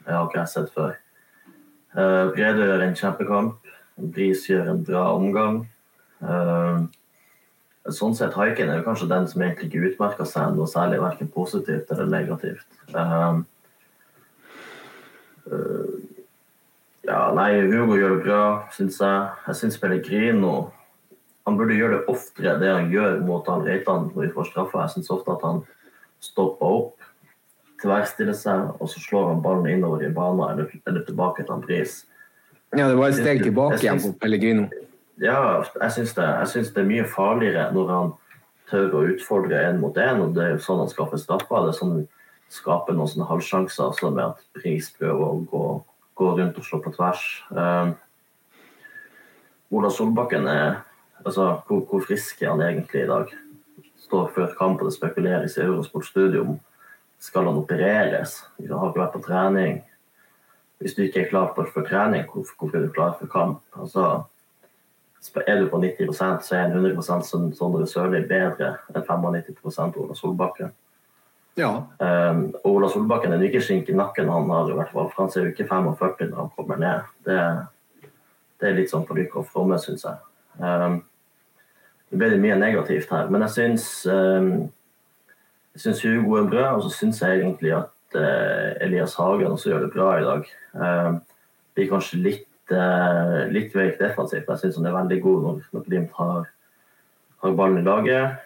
[0.03, 0.97] Det har ikke jeg sett før.
[1.94, 3.72] Brede gjør en kjempekamp.
[4.14, 5.62] Bris gjør en bra omgang.
[6.24, 6.78] Eh,
[7.94, 11.30] sånn sett, Haiken er jo kanskje den som egentlig ikke utmerker seg noe særlig, verken
[11.35, 12.66] positivt eller negativt.
[12.94, 13.37] Eh,
[15.52, 15.92] eh,
[17.04, 19.28] ja, nei, Hugo gjør det bra, syns jeg.
[19.48, 20.54] Jeg syns Pellegrino
[21.44, 24.87] han burde gjøre det oftere, det han gjør mot han Reitan når vi får straffa.
[24.87, 25.59] Jeg syns ofte at han
[26.24, 27.11] stopper opp,
[27.85, 32.01] tverrstiller seg, og så slår han ballen innover i banen eller, eller tilbake til Bris.
[32.75, 34.66] Ja, det var et steg tilbake igjen på Pellegrino.
[35.23, 36.27] Ja, jeg syns det.
[36.75, 38.12] Det er mye farligere når han
[38.70, 41.68] tør å utfordre én mot én, og det er jo sånn han skaffer straffer.
[41.68, 42.07] Det er sånn han
[42.53, 45.62] skaper noen sånne halvsjanser, altså med at Pris prøver å gå,
[46.18, 47.23] gå rundt og slå på tvers.
[47.55, 47.94] Um,
[49.75, 50.83] Ola Solbakken er
[51.25, 53.33] altså, hvor, hvor frisk er han egentlig i dag?
[54.05, 56.59] Står før kamp og det spekuleres i Eurosport Studio
[57.25, 58.43] skal han opereres.
[58.59, 59.83] Han har ikke vært på trening.
[60.83, 63.63] Hvis du ikke er klar for, for trening, hvorfor, er du klar for kamp?
[63.81, 64.25] Altså,
[65.47, 70.19] er du på 90% så er en 100 som Sondre Sørli bedre enn 95% Ola
[70.19, 70.75] Solbakken.
[71.57, 71.71] Ja.
[72.03, 75.33] Um, Ola Solbakken er ikke skink i nakken han har, i hvert fall, for han
[75.33, 77.11] ser jo ikke 45 når han kommer ned.
[77.25, 77.41] Det,
[78.61, 80.20] det er litt sånn på lykke og fromme, syns jeg.
[80.61, 81.01] Um,
[82.12, 84.74] det ble mye negativt her, men jeg syns um, jeg
[85.77, 89.81] syns Hugo er bra, og så syns jeg egentlig at uh, Elias Hagen også gjør
[89.87, 90.51] det bra i dag.
[90.75, 91.16] Uh,
[91.75, 94.47] blir kanskje litt, uh, litt veik defensivt.
[94.49, 96.47] Jeg syns han er veldig god når, når Glimt har,
[97.43, 98.41] har ballen i laget.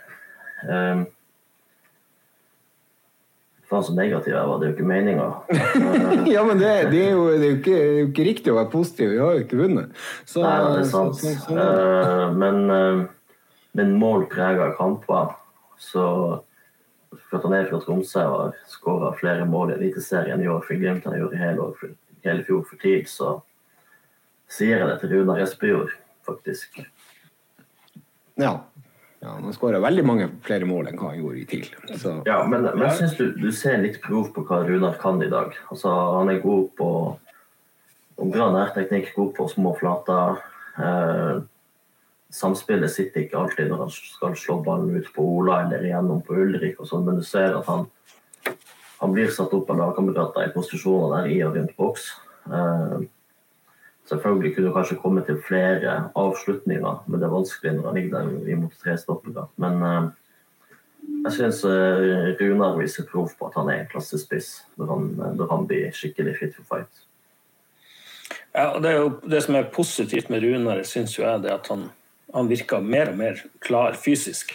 [0.64, 1.06] Um,
[3.68, 5.24] Faen så negativ jeg var, det er jo ikke meninga.
[6.34, 8.56] ja, men det, det, er jo, det, er ikke, det er jo ikke riktig å
[8.56, 9.10] være positiv.
[9.12, 9.90] Vi har jo ikke vunnet.
[10.24, 11.18] Så, Nei, det er sant.
[11.20, 13.02] så- så- Eh, men, eh,
[13.76, 15.34] men mål preger kamper.
[15.76, 16.06] Så
[17.32, 21.06] han er fra Tromsø og har skåra flere mål i Eliteserien i år for Glimt
[21.06, 21.94] enn han gjorde hele år for,
[22.26, 23.38] hele fjor for tid, så
[24.48, 25.92] sier jeg det til Runar Espejord,
[26.26, 26.80] faktisk.
[28.38, 28.52] Ja.
[29.20, 31.68] ja han skåra veldig mange flere mål enn hva han gjorde i TIL.
[31.96, 35.20] Så Ja, men, men jeg syns du, du ser litt prov på hva Runar kan
[35.24, 35.56] i dag.
[35.72, 36.90] Altså, han er god på
[38.18, 40.40] bra nærteknikk, god på små flater.
[40.78, 41.38] Eh,
[42.34, 46.36] samspillet sitter ikke alltid når han skal slå ballen ut på Ola eller igjennom på
[46.36, 47.86] Ulrik, og sånn, men du ser at han,
[49.00, 52.10] han blir satt opp av lagkamerater i posisjoner der i og rundt boks.
[52.52, 52.98] Eh,
[54.08, 58.54] selvfølgelig kunne kanskje komme til flere avslutninger, men det er vanskelig når han ligger der
[58.54, 59.48] imot tre stoppere.
[59.56, 60.08] Men eh,
[61.24, 65.52] jeg syns eh, Runar viser prov på at han er en klassespiss når han, når
[65.52, 67.04] han blir skikkelig fit for fight.
[68.52, 71.68] Ja, og det, jo, det som er positivt med Runar, syns jo jeg, det at
[71.72, 71.88] han,
[72.34, 74.52] han virker mer og mer klar fysisk.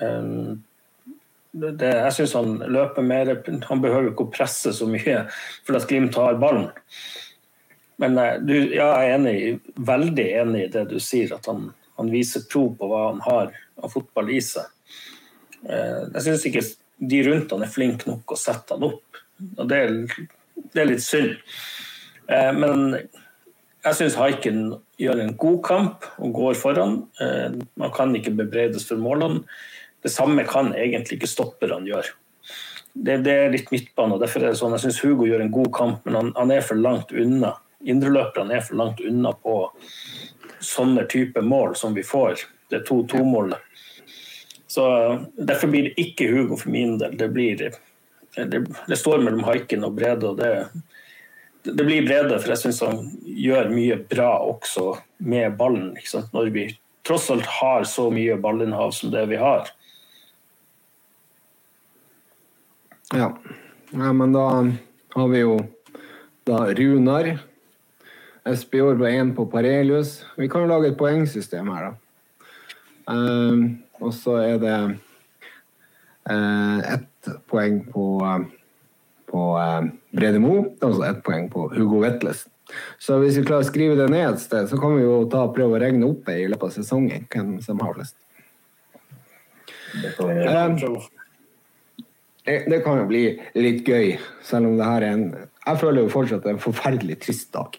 [0.00, 0.62] Um,
[1.50, 3.32] det, jeg syns han løper mer
[3.66, 5.24] Han behøver ikke å presse så mye
[5.66, 6.68] for at Glimt har ballen.
[8.00, 9.34] Men eh, du, ja, jeg er enig,
[9.74, 13.50] veldig enig i det du sier, at han, han viser tro på hva han har
[13.82, 14.70] av fotball i seg.
[15.66, 16.64] Uh, jeg syns ikke
[17.10, 19.20] de rundt han er flinke nok å sette han opp.
[19.56, 19.82] Og det,
[20.72, 21.36] det er litt synd.
[22.30, 22.94] Eh, men
[23.80, 24.64] jeg syns Haiken
[25.00, 26.96] gjør en god kamp og går foran.
[27.20, 29.44] Eh, man kan ikke bebreides for målene.
[30.04, 32.12] Det samme kan egentlig ikke stopperne gjøre.
[32.92, 34.16] Det, det, er litt midtbane.
[34.16, 36.52] og derfor er det sånn, Jeg syns Hugo gjør en god kamp, men han, han
[36.52, 37.54] er for langt unna.
[37.80, 39.56] Indreløperne er for langt unna på
[40.60, 42.44] sånne type mål som vi får.
[42.70, 43.58] Det 2-2-målet.
[44.70, 44.84] Så
[45.36, 47.16] Derfor blir det ikke Hugo for min del.
[47.16, 47.56] Det, blir,
[48.36, 50.28] det, det står mellom Haiken og Brede.
[50.28, 50.52] og det
[51.62, 55.92] det blir Brede, for jeg syns han gjør mye bra også med ballen.
[56.32, 56.66] Når vi
[57.06, 59.68] tross alt har så mye ballinnhav som det vi har.
[63.12, 63.32] Ja.
[63.90, 64.46] ja men da
[65.16, 65.58] har vi jo
[66.48, 67.32] da Runar.
[68.48, 70.20] Espejord ble én på Parelius.
[70.40, 71.96] Vi kan jo lage et poengsystem her, da.
[73.10, 74.76] Um, og så er det
[76.30, 78.46] uh, ett poeng på uh,
[79.30, 82.46] på eh, Brede Mo, altså ett poeng på Hugo Vetles.
[83.02, 85.44] Så hvis vi klarer å skrive det ned et sted, så kan vi jo ta,
[85.54, 88.16] prøve å regne opp det i løpet av sesongen, hvem som har flest.
[89.90, 90.98] Det kan, um,
[92.46, 93.24] det kan jo bli
[93.58, 94.12] litt gøy,
[94.46, 95.24] selv om det her er en
[95.66, 97.74] Jeg føler jo fortsatt en forferdelig trist dag.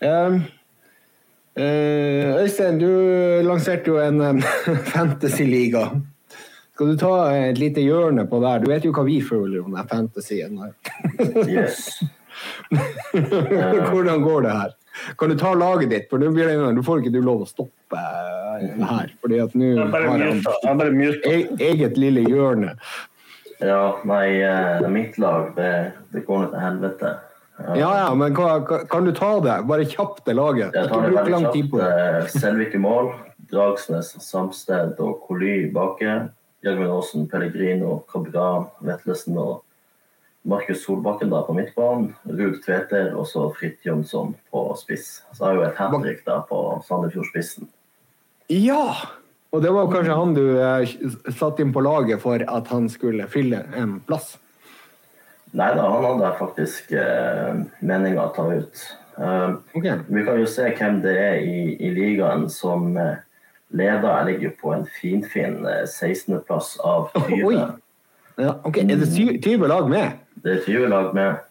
[0.00, 0.40] Um,
[1.60, 2.88] uh, Øystein, du
[3.46, 4.42] lanserte jo en um,
[4.94, 5.90] fantasy-liga.
[6.76, 8.60] Skal du ta et lite hjørne på der?
[8.60, 10.58] Du vet jo hva vi føler om den fantasyen.
[11.48, 12.02] yes.
[13.88, 14.74] Hvordan går det her?
[15.16, 16.10] Kan du ta laget ditt?
[16.10, 19.14] For nå får ikke du lov å stoppe her.
[19.24, 20.04] fordi at nå har
[20.68, 22.76] han e eget lille hjørne.
[23.64, 25.72] Ja, nei, eh, mitt lag, det,
[26.12, 27.16] det går nå til helvete.
[27.72, 29.62] Ja, ja, men hva, kan du ta det?
[29.64, 30.76] Bare kjapt det laget.
[30.76, 31.78] Jeg tar det veldig kjapt.
[31.88, 33.14] Eh, Selvik i mål,
[33.48, 36.18] Dragsnes, Samsted og Koly baki.
[36.64, 39.62] Jørgen Aasen, Pellegrino, Kabran, Vetlesen og
[40.46, 42.12] Markus Solbakken da på midtbanen.
[42.24, 45.20] Ruud Tveter og så Fritt Jonsson på spiss.
[45.34, 47.68] Så har jo et hat trick på Sandefjord-spissen.
[48.52, 48.94] Ja!
[49.54, 50.96] Og det var kanskje han du eh,
[51.32, 54.34] satte inn på laget for at han skulle fylle en plass?
[55.56, 58.82] Nei da, han hadde faktisk eh, meninga å ta ut.
[59.16, 60.02] Eh, okay.
[60.10, 63.22] Vi kan jo se hvem det er i, i ligaen som eh,
[63.68, 64.12] leder.
[64.18, 67.58] Jeg ligger på en finfin 16.-plass eh, av 20.
[68.36, 69.10] Ja, ok, Er det
[69.42, 70.22] 20 lag med?
[70.44, 71.42] Det er 20 lag med.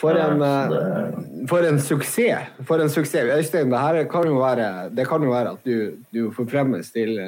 [0.00, 1.48] For en, det...
[1.50, 2.48] for en suksess.
[2.66, 3.28] For en suksess.
[3.36, 7.20] Øystein, det kan jo være, det kan jo være at du, du forfremmes til,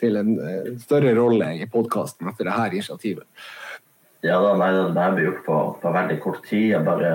[0.00, 3.26] til, en eh, større rolle i podkasten etter dette initiativet.
[4.26, 6.72] Ja da, nei, det ble gjort på, på veldig kort tid.
[6.74, 7.12] Jeg bare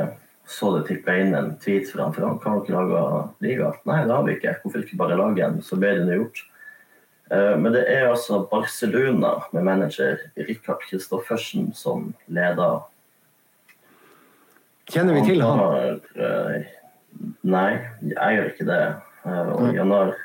[0.51, 3.01] så det tippa inn en tweet fra han, for han kan ikke lage
[3.45, 3.69] liga.
[3.87, 4.55] Nei, det har vi ikke.
[4.63, 5.61] Hvorfor ikke bare lage en?
[5.63, 6.41] Så ble det nå gjort.
[7.31, 12.81] Eh, men det er altså Barcelona med manager Rikard Kristoffersen som leder.
[14.91, 15.61] Kjenner vi til han?
[15.63, 16.67] Har, eh,
[17.47, 17.69] nei,
[18.11, 18.81] jeg gjør ikke det.
[19.23, 20.15] Eh, og han har,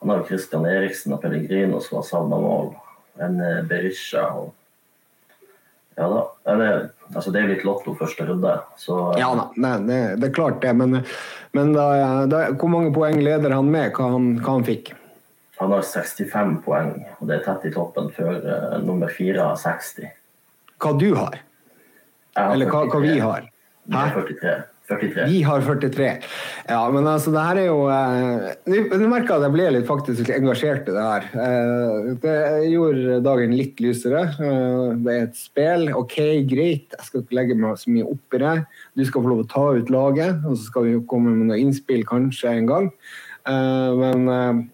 [0.00, 2.72] han har Christian Eriksen og Pellegrino som har savna mål.
[3.20, 4.54] En Berisha og
[5.98, 6.20] ja da.
[6.56, 6.72] Det,
[7.14, 8.54] altså det er litt lotto første runde.
[8.80, 10.72] Så, ja da, det, det, det, er klart det.
[10.78, 11.00] Men,
[11.56, 11.88] men da,
[12.30, 13.92] da, hvor mange poeng leder han med?
[13.96, 14.92] Hva han, hva han, fikk?
[15.58, 19.58] Han har 65 poeng, og det er tett i toppen før uh, nummer fire har
[19.58, 20.10] 60.
[20.78, 21.40] Hva du har?
[22.38, 23.48] har Eller hva, hva, vi har?
[23.90, 24.04] Hæ?
[24.14, 24.58] 43.
[24.88, 25.26] 43.
[25.28, 26.08] Vi har 43.
[26.68, 30.30] Ja, men altså, det her er jo eh, Nå merka at jeg ble litt faktisk
[30.32, 31.28] engasjert i det her.
[31.44, 32.36] Eh, det
[32.72, 34.24] gjorde dagen litt lysere.
[34.32, 35.88] Eh, det er et spill.
[35.98, 36.16] OK,
[36.48, 38.56] greit, jeg skal ikke legge meg så mye opp i det.
[38.96, 41.60] Du skal få lov å ta ut laget, og så skal vi komme med noe
[41.60, 42.90] innspill kanskje en gang.
[43.48, 44.64] Eh, men eh,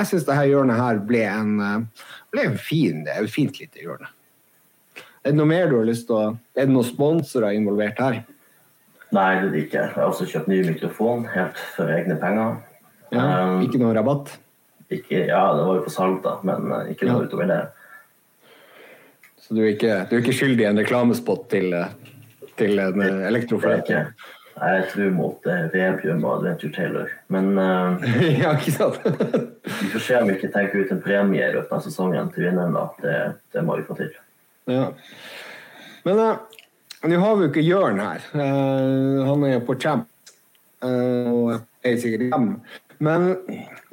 [0.00, 4.10] jeg syns dette hjørnet her ble en, eh, ble en fin, et fint lite hjørne.
[5.24, 6.24] Er det noe mer du har lyst til å
[6.54, 8.24] Er det noen sponsorer involvert her?
[9.14, 9.80] Nei, det er det ikke.
[9.84, 12.56] Jeg har også kjøpt ny mikrofon helt for egne penger.
[13.14, 14.32] Ja, Um, ikke noe rabatt?
[14.90, 17.28] Ikke, ja, det var jo på salg, da, men eh, ikke noe Ja.
[17.28, 17.58] utover det.
[19.44, 21.92] Så du er ikke, du er ikke skyldig i en reklamespott til, eh,
[22.58, 24.00] til en er elektrofløyte?
[24.54, 27.08] Jeg er tro mot Vebjørn og Adventure Taylor.
[27.28, 28.02] Men uh,
[28.42, 28.98] ja, ikke sant?
[29.82, 32.46] vi får se om vi ikke tenker ut en premie i løpet av sesongen til
[32.48, 32.74] vinneren.
[32.74, 32.84] da.
[33.02, 33.14] Det,
[33.54, 34.10] det må vi få til.
[34.70, 34.90] ja.
[36.04, 36.36] Men eh,
[37.10, 38.24] nå har vi jo ikke Jørn her.
[38.32, 40.08] Eh, han er på champ
[40.84, 41.52] eh, og
[41.84, 42.58] er sikkert hjemme.
[43.04, 43.26] Men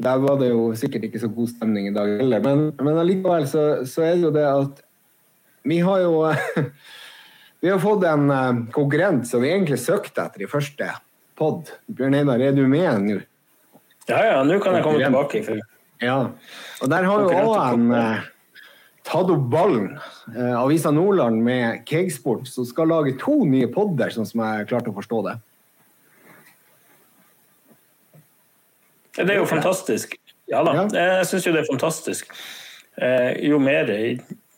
[0.01, 2.43] der var det jo sikkert ikke så god stemning i dag heller.
[2.45, 4.83] Men, men allikevel så, så er det jo det at
[5.67, 6.13] vi har jo
[7.61, 10.87] Vi har fått en eh, konkurrent som vi egentlig søkte etter i første
[11.37, 11.69] pod.
[11.93, 13.19] Bjørn Einar, er du med nå?
[14.09, 15.59] Ja, ja, nå kan jeg komme tilbake.
[16.01, 16.15] Ja.
[16.81, 18.30] Og der har jo òg en konkurrent.
[19.11, 19.93] Tatt opp ballen.
[20.31, 24.93] Eh, Avisa Nordland med Cakesport, som skal lage to nye podder, sånn som jeg klarte
[24.93, 25.37] å forstå det.
[29.21, 30.15] det er jo fantastisk.
[30.47, 30.87] Ja da, Ja.
[31.19, 32.31] jeg syns jo det er fantastisk.
[32.97, 33.91] Eh, jo mer,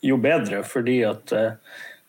[0.02, 1.52] jo bedre, fordi at eh,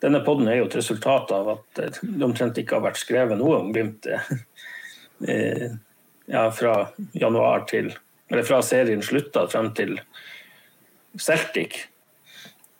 [0.01, 3.37] denne podden er jo et resultat av at eh, det omtrent ikke har vært skrevet
[3.37, 4.29] noe om Glimt eh,
[6.35, 7.93] ja, fra januar til
[8.29, 9.99] Eller fra serien slutta frem til
[11.21, 11.77] Celtic.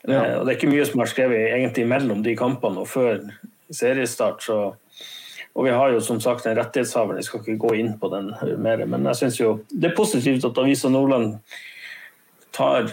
[0.08, 0.22] Ja.
[0.22, 3.22] Eh, og det er ikke mye som er skrevet egentlig mellom de kampene og før
[3.74, 4.44] seriestart.
[4.46, 4.58] Så,
[5.56, 8.34] og vi har jo som sagt en rettighetshaver, jeg skal ikke gå inn på den
[8.62, 8.86] mer.
[8.90, 11.40] Men jeg synes jo det er positivt at Avisa Nordland
[12.56, 12.92] tar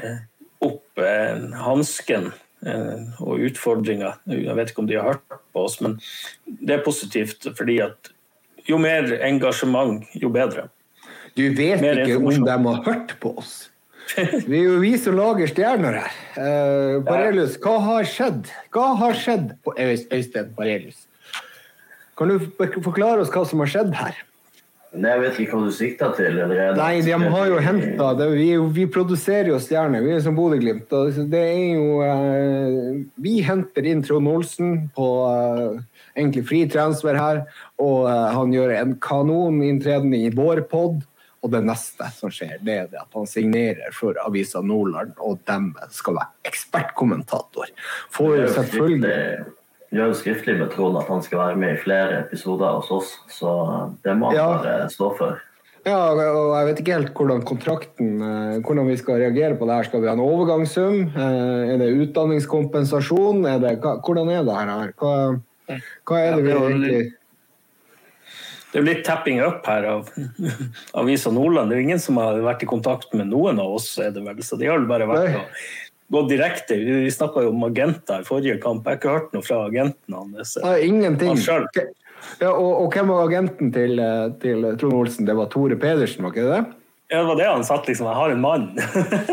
[0.63, 2.31] opp eh, hansken
[2.67, 4.19] eh, og utfordringer.
[4.31, 5.99] Jeg vet ikke om de har hørt på oss, men
[6.47, 8.13] det er positivt fordi at
[8.69, 10.69] jo mer engasjement, jo bedre.
[11.35, 13.72] Du vet Mer ikke om de har hørt på oss.
[14.51, 16.19] Vi er jo vi som lager stjerner her.
[16.37, 18.51] Uh, Barelius, hva har skjedd?
[18.75, 21.07] Hva har skjedd på Øystein Barelius?
[22.19, 22.37] Kan du
[22.85, 24.19] forklare oss hva som har skjedd her?
[24.93, 26.77] Nei, Jeg vet ikke hva du sikter til allerede.
[26.77, 30.93] Nei, de har jo henta vi, vi produserer jo stjerner, vi er som Bodø-Glimt.
[31.33, 35.81] Det er jo uh, Vi henter inn Trond Olsen på uh,
[36.13, 37.47] egentlig fri transfer her,
[37.81, 41.01] og han gjør en kanoninntreden i vår pod.
[41.43, 45.40] Og det neste som skjer, det er det at han signerer for Avisa Nordland, og
[45.49, 47.72] dem skal være ekspertkommentator.
[48.20, 49.45] Jo selvfølgelig
[49.93, 52.86] vi har jo skriftlig med Trond at han skal være med i flere episoder hos
[52.90, 53.51] oss, så
[54.05, 54.47] det må han Ja.
[54.57, 55.43] bare stå for.
[55.84, 59.74] Ja, og jeg vet ikke helt hvordan kontrakten eh, Hvordan vi skal reagere på det
[59.74, 59.82] her.
[59.82, 61.01] Skal vi ha en overgangssum?
[61.11, 63.45] Eh, Er det utdanningskompensasjon?
[63.47, 64.93] Er det, hvordan er det her?
[64.97, 65.40] Hva,
[66.07, 67.12] hva er det vi egentlig
[68.73, 70.11] Det er litt tapping up her av
[70.97, 71.68] Avisa Nordland.
[71.70, 74.25] Det er jo ingen som har vært i kontakt med noen av oss, er det
[74.25, 74.41] vel.
[74.45, 75.43] Så de har vel bare vært Nei.
[75.43, 76.79] å gå direkte.
[76.81, 78.87] Vi snakka jo om agenter i forrige kamp.
[78.87, 80.57] Jeg har ikke hørt noe fra agenten hans.
[80.64, 81.37] Nei, Ingenting.
[81.37, 81.68] Han.
[82.41, 85.29] Ja, og, og hvem var agenten til, eh, til Trond Olsen?
[85.29, 86.64] Det var Tore Pedersen, var ikke det det?
[87.12, 88.09] Ja, det var det han satt liksom.
[88.09, 88.70] Jeg har en mann.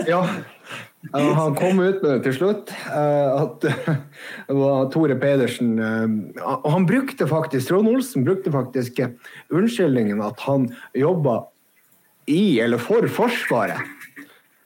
[0.10, 0.24] Ja.
[1.14, 2.74] Han kom ut med det til slutt.
[2.92, 3.64] eh, At
[4.50, 9.00] det var Tore Pedersen eh, Og han brukte faktisk Trond Olsen brukte faktisk
[9.48, 11.46] unnskyldningen at han jobba
[12.30, 13.80] i eller for Forsvaret.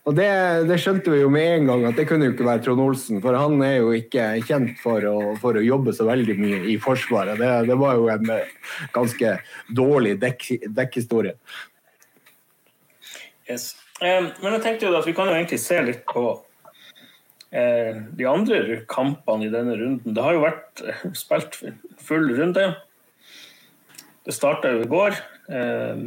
[0.03, 0.25] Og det,
[0.67, 3.21] det skjønte vi jo med en gang at det kunne jo ikke være Trond Olsen,
[3.23, 6.75] for han er jo ikke kjent for å, for å jobbe så veldig mye i
[6.81, 7.39] Forsvaret.
[7.39, 8.51] Det, det var jo en eh,
[8.95, 9.37] ganske
[9.71, 11.37] dårlig dekk, dekkhistorie.
[13.47, 13.69] Yes.
[14.03, 16.25] Eh, Men jeg tenkte jo at vi kan jo egentlig se litt på
[17.51, 20.15] eh, de andre kampene i denne runden.
[20.15, 21.59] Det har jo vært eh, spilt
[22.03, 22.67] full runde.
[24.23, 25.15] Det starta jo i går.
[25.49, 26.03] eh,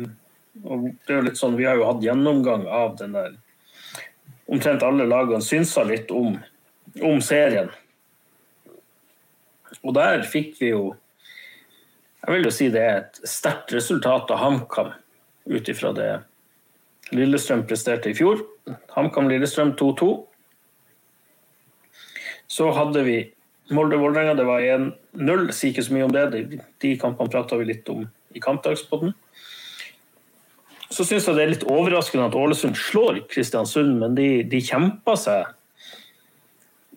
[0.65, 3.35] Og det er jo litt sånn, vi har jo hatt gjennomgang av den der
[4.47, 6.37] Omtrent alle lagene synsa litt om,
[7.03, 7.67] om serien.
[9.83, 10.95] Og der fikk vi jo
[12.23, 14.93] Jeg vil jo si det er et sterkt resultat av HamKam
[15.51, 16.07] ut ifra det
[17.15, 18.41] Lillestrøm presterte i fjor.
[18.97, 20.09] HamKam-Lillestrøm 2-2.
[22.51, 23.19] Så hadde vi
[23.75, 25.47] Molde-Vålerenga, det var 1-0.
[25.55, 26.27] Sier ikke så mye om det.
[26.83, 29.15] De, kampene prata vi litt om i kampdagspodden.
[30.87, 35.17] Så syns jeg det er litt overraskende at Ålesund slår Kristiansund, men de, de kjempa
[35.19, 35.49] seg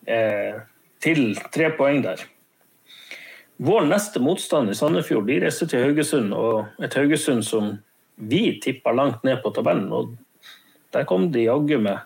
[0.06, 0.60] eh,
[1.02, 2.22] til tre poeng der.
[3.60, 7.74] Vår neste motstand i Sandefjord de reiser til Haugesund, og et Haugesund som
[8.20, 9.92] vi tippa langt ned på tabellen.
[9.92, 10.16] og
[10.92, 11.98] Der kom de jaggu med,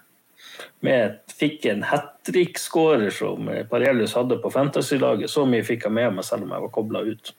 [0.80, 5.30] med Fikk en hat trick-skårer som Parelius hadde på Fantasy-laget.
[5.30, 7.32] Så mye fikk jeg med meg, selv om jeg var kobla ut.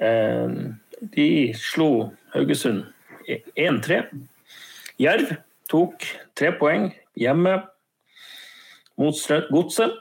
[0.00, 0.56] Eh,
[1.14, 1.28] de
[1.58, 1.90] slo
[2.32, 2.84] Haugesund
[3.28, 4.00] 1-3.
[5.00, 5.36] Jerv
[5.70, 6.06] tok
[6.38, 6.88] tre poeng
[7.18, 7.58] hjemme
[9.00, 10.00] mot Godset.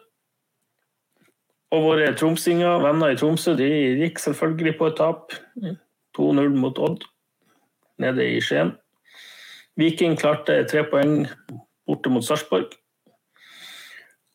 [1.73, 3.65] Og våre tromsinger, venner i Tromsø, de
[4.03, 5.33] gikk selvfølgelig på et tap.
[6.17, 7.05] 2-0 mot Odd
[8.01, 8.75] nede i Skien.
[9.79, 11.23] Viking klarte tre poeng
[11.87, 12.75] borte mot Sarpsborg.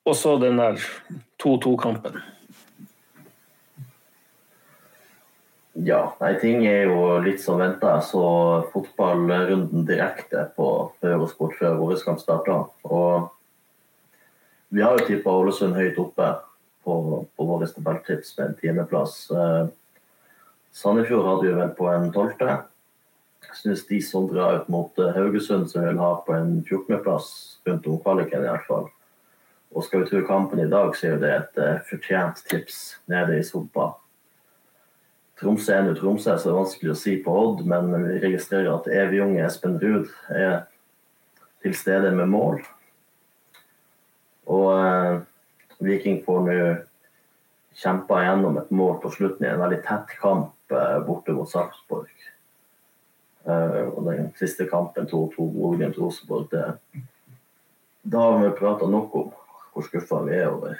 [0.09, 0.81] Og så den der
[1.43, 2.19] 2-2-kampen.
[5.87, 7.99] Ja, nei, ting er jo litt som venta.
[8.03, 8.23] Så
[8.73, 10.71] fotballrunden direkte på
[11.07, 12.65] Eurosport før vår kamp starta.
[12.89, 13.29] Og
[14.75, 16.33] vi har jo tippa Ålesund høyt oppe
[16.85, 16.95] på,
[17.37, 19.21] på våre tabelltips med en tiendeplass.
[19.31, 19.69] Eh,
[20.79, 22.61] Sandefjord hadde jo vel på en tolvte.
[23.59, 27.31] Syns de som drar ut mot eh, Haugesund, som vil ha på en 14.-plass
[27.67, 28.87] rundt om kvaliken i hvert fall.
[29.75, 32.79] Og skal vi tro kampen i dag, så er det et uh, fortjent tips
[33.11, 33.91] nede i sopa.
[35.39, 38.71] Tromsø er nå Tromsø, så det er vanskelig å si på Odd, men vi registrerer
[38.73, 40.65] at evig unge Espen Ruud er
[41.63, 42.63] til stede med mål.
[44.49, 45.19] Og eh,
[45.85, 46.57] Viking får nå
[47.79, 50.58] kjempa gjennom et mål på slutten i en veldig tett kamp eh,
[51.07, 52.11] borte mot Sarpsborg.
[53.49, 55.47] Uh, og den siste kampen 2-2
[55.97, 56.51] Rosenborg
[58.03, 59.31] Da har vi prata nok om
[59.73, 60.75] hvor skuffa vi er over,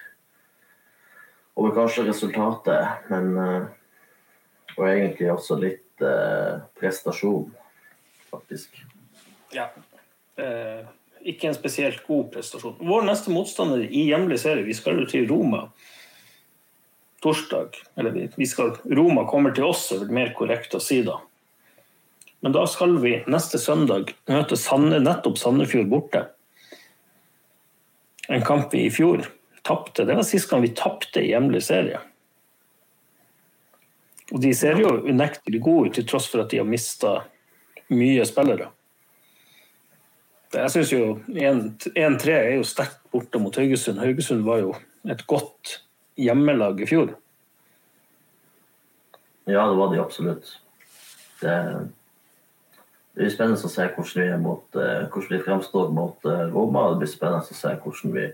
[1.57, 3.69] over kanskje resultatet, men uh,
[4.77, 7.49] Og egentlig også litt uh, prestasjon,
[8.31, 8.85] faktisk.
[9.55, 9.71] Ja
[11.29, 12.77] ikke en spesielt god prestasjon.
[12.79, 15.67] Vår neste motstander i hjemlig serie, vi skal jo til Roma
[17.25, 17.79] torsdag.
[17.97, 21.19] Eller vi skal, Roma kommer til oss, er vel mer korrekt å si da.
[22.41, 26.29] Men da skal vi neste søndag møte Sanne, nettopp Sandefjord borte.
[28.29, 29.25] En kamp vi i fjor
[29.69, 30.05] tapte.
[30.05, 32.01] Det var sist gang vi tapte i hjemlig serie.
[34.33, 37.23] Og de ser jo unektelig gode ut, til tross for at de har mista
[37.89, 38.69] mye spillere.
[40.53, 44.01] Jeg syns jo 1-3 er jo sterkt borte mot Haugesund.
[44.01, 44.75] Haugesund var jo
[45.09, 45.79] et godt
[46.19, 47.15] hjemmelag i fjor.
[49.49, 50.51] Ja, det var de absolutt.
[51.41, 51.55] Det,
[53.15, 56.91] det blir spennende å se hvordan vi, mot, eh, hvordan vi fremstår mot eh, Roma.
[56.93, 58.27] Det blir spennende å se hvordan vi,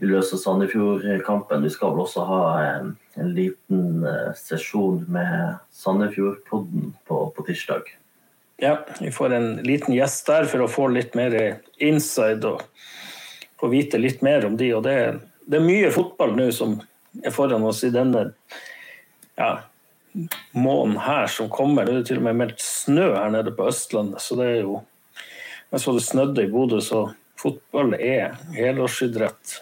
[0.00, 1.62] vi løser Sandefjord-kampen.
[1.62, 7.94] Vi skal vel også ha en, en liten uh, sesjon med Sandefjord-podden på, på tirsdag.
[8.60, 11.36] Ja, vi får en liten gjest der for å få litt mer
[11.78, 12.64] inside og
[13.60, 14.72] få vite litt mer om de.
[14.76, 14.96] Og det,
[15.50, 16.76] det er mye fotball nå som
[17.24, 18.28] er foran oss i denne
[19.34, 19.50] ja,
[20.54, 21.86] måneden her som kommer.
[21.86, 24.80] Det er til og med meldt snø her nede på Østlandet, så det er jo
[25.70, 29.60] Jeg så det snødde i Bodø, så fotball er helårsidrett.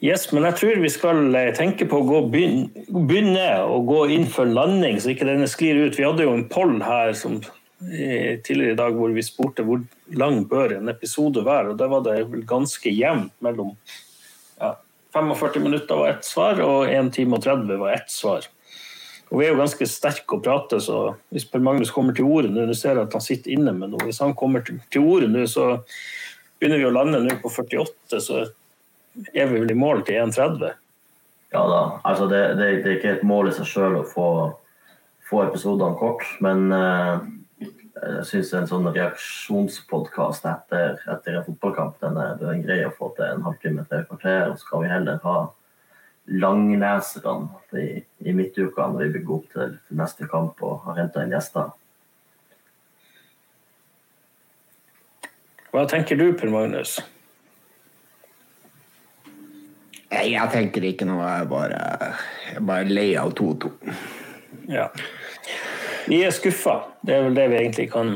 [0.00, 4.28] Yes, men jeg tror vi skal eh, tenke på å gå, begynne å gå inn
[4.30, 5.98] for landing, så ikke denne sklir ut.
[5.98, 7.40] Vi hadde jo en poll her som,
[7.80, 9.80] tidligere i dag hvor vi spurte hvor
[10.12, 11.72] lang bør en episode være.
[11.72, 13.72] og da var det vel ganske jevnt mellom
[14.60, 14.74] ja,
[15.12, 18.46] 45 minutter var ett svar, og 1 time og 30 var ett svar.
[19.30, 22.50] Og Vi er jo ganske sterke å prate, så hvis Per Magnus kommer til ordet
[22.50, 24.02] nå, ser at han sitter inne med noe.
[24.06, 25.84] Hvis han kommer til, ordet nå, så
[26.58, 28.18] begynner vi å lande nå på 48.
[28.18, 28.40] så
[29.34, 30.74] er vi vel i mål til 1,30?
[31.54, 31.82] Ja da.
[32.06, 34.26] Altså det, det, det, er ikke et mål i seg sjøl å få,
[35.30, 37.22] få episodene kort, men uh,
[37.94, 42.92] jeg syns en sånn reaksjonspodkast etter, etter, en fotballkamp den er, den er grei å
[42.94, 44.52] få til en halvtime til et kvarter.
[44.52, 45.38] Og så kan vi heller ha
[46.30, 51.24] langleserne i, i midtuka når vi bygger opp til, til neste kamp og har henta
[51.24, 51.72] inn gjester.
[55.70, 56.98] Hva tenker du, Per Magnus?
[60.10, 61.22] Jeg tenker ikke noe.
[61.22, 61.82] Jeg er bare,
[62.48, 63.70] jeg er bare lei av 2-2.
[64.70, 64.88] Ja.
[66.08, 66.80] Vi er skuffa.
[67.02, 68.08] Det er vel det vi egentlig kan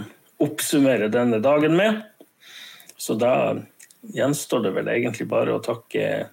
[0.43, 2.03] oppsummere denne dagen med.
[2.97, 3.57] Så da
[4.15, 6.29] gjenstår det vel egentlig bare å takke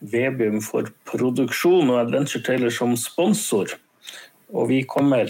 [0.00, 3.66] Vebium for produksjon og Adventure Taylor som sponsor.
[4.50, 5.26] Og vi kommer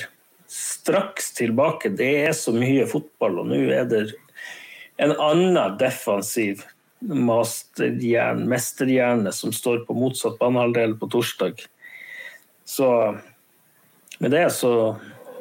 [0.51, 1.89] straks tilbake.
[1.97, 4.03] Det er så mye fotball, og nå er det
[5.01, 6.65] en annen defensiv
[7.01, 11.55] mesterhjerne som står på motsatt banehalvdel på torsdag.
[12.69, 12.89] Så
[14.21, 14.71] med det så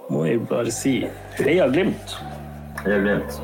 [0.10, 0.94] må jeg bare si
[1.36, 2.14] heia Glimt.
[2.86, 3.40] Heia Glimt.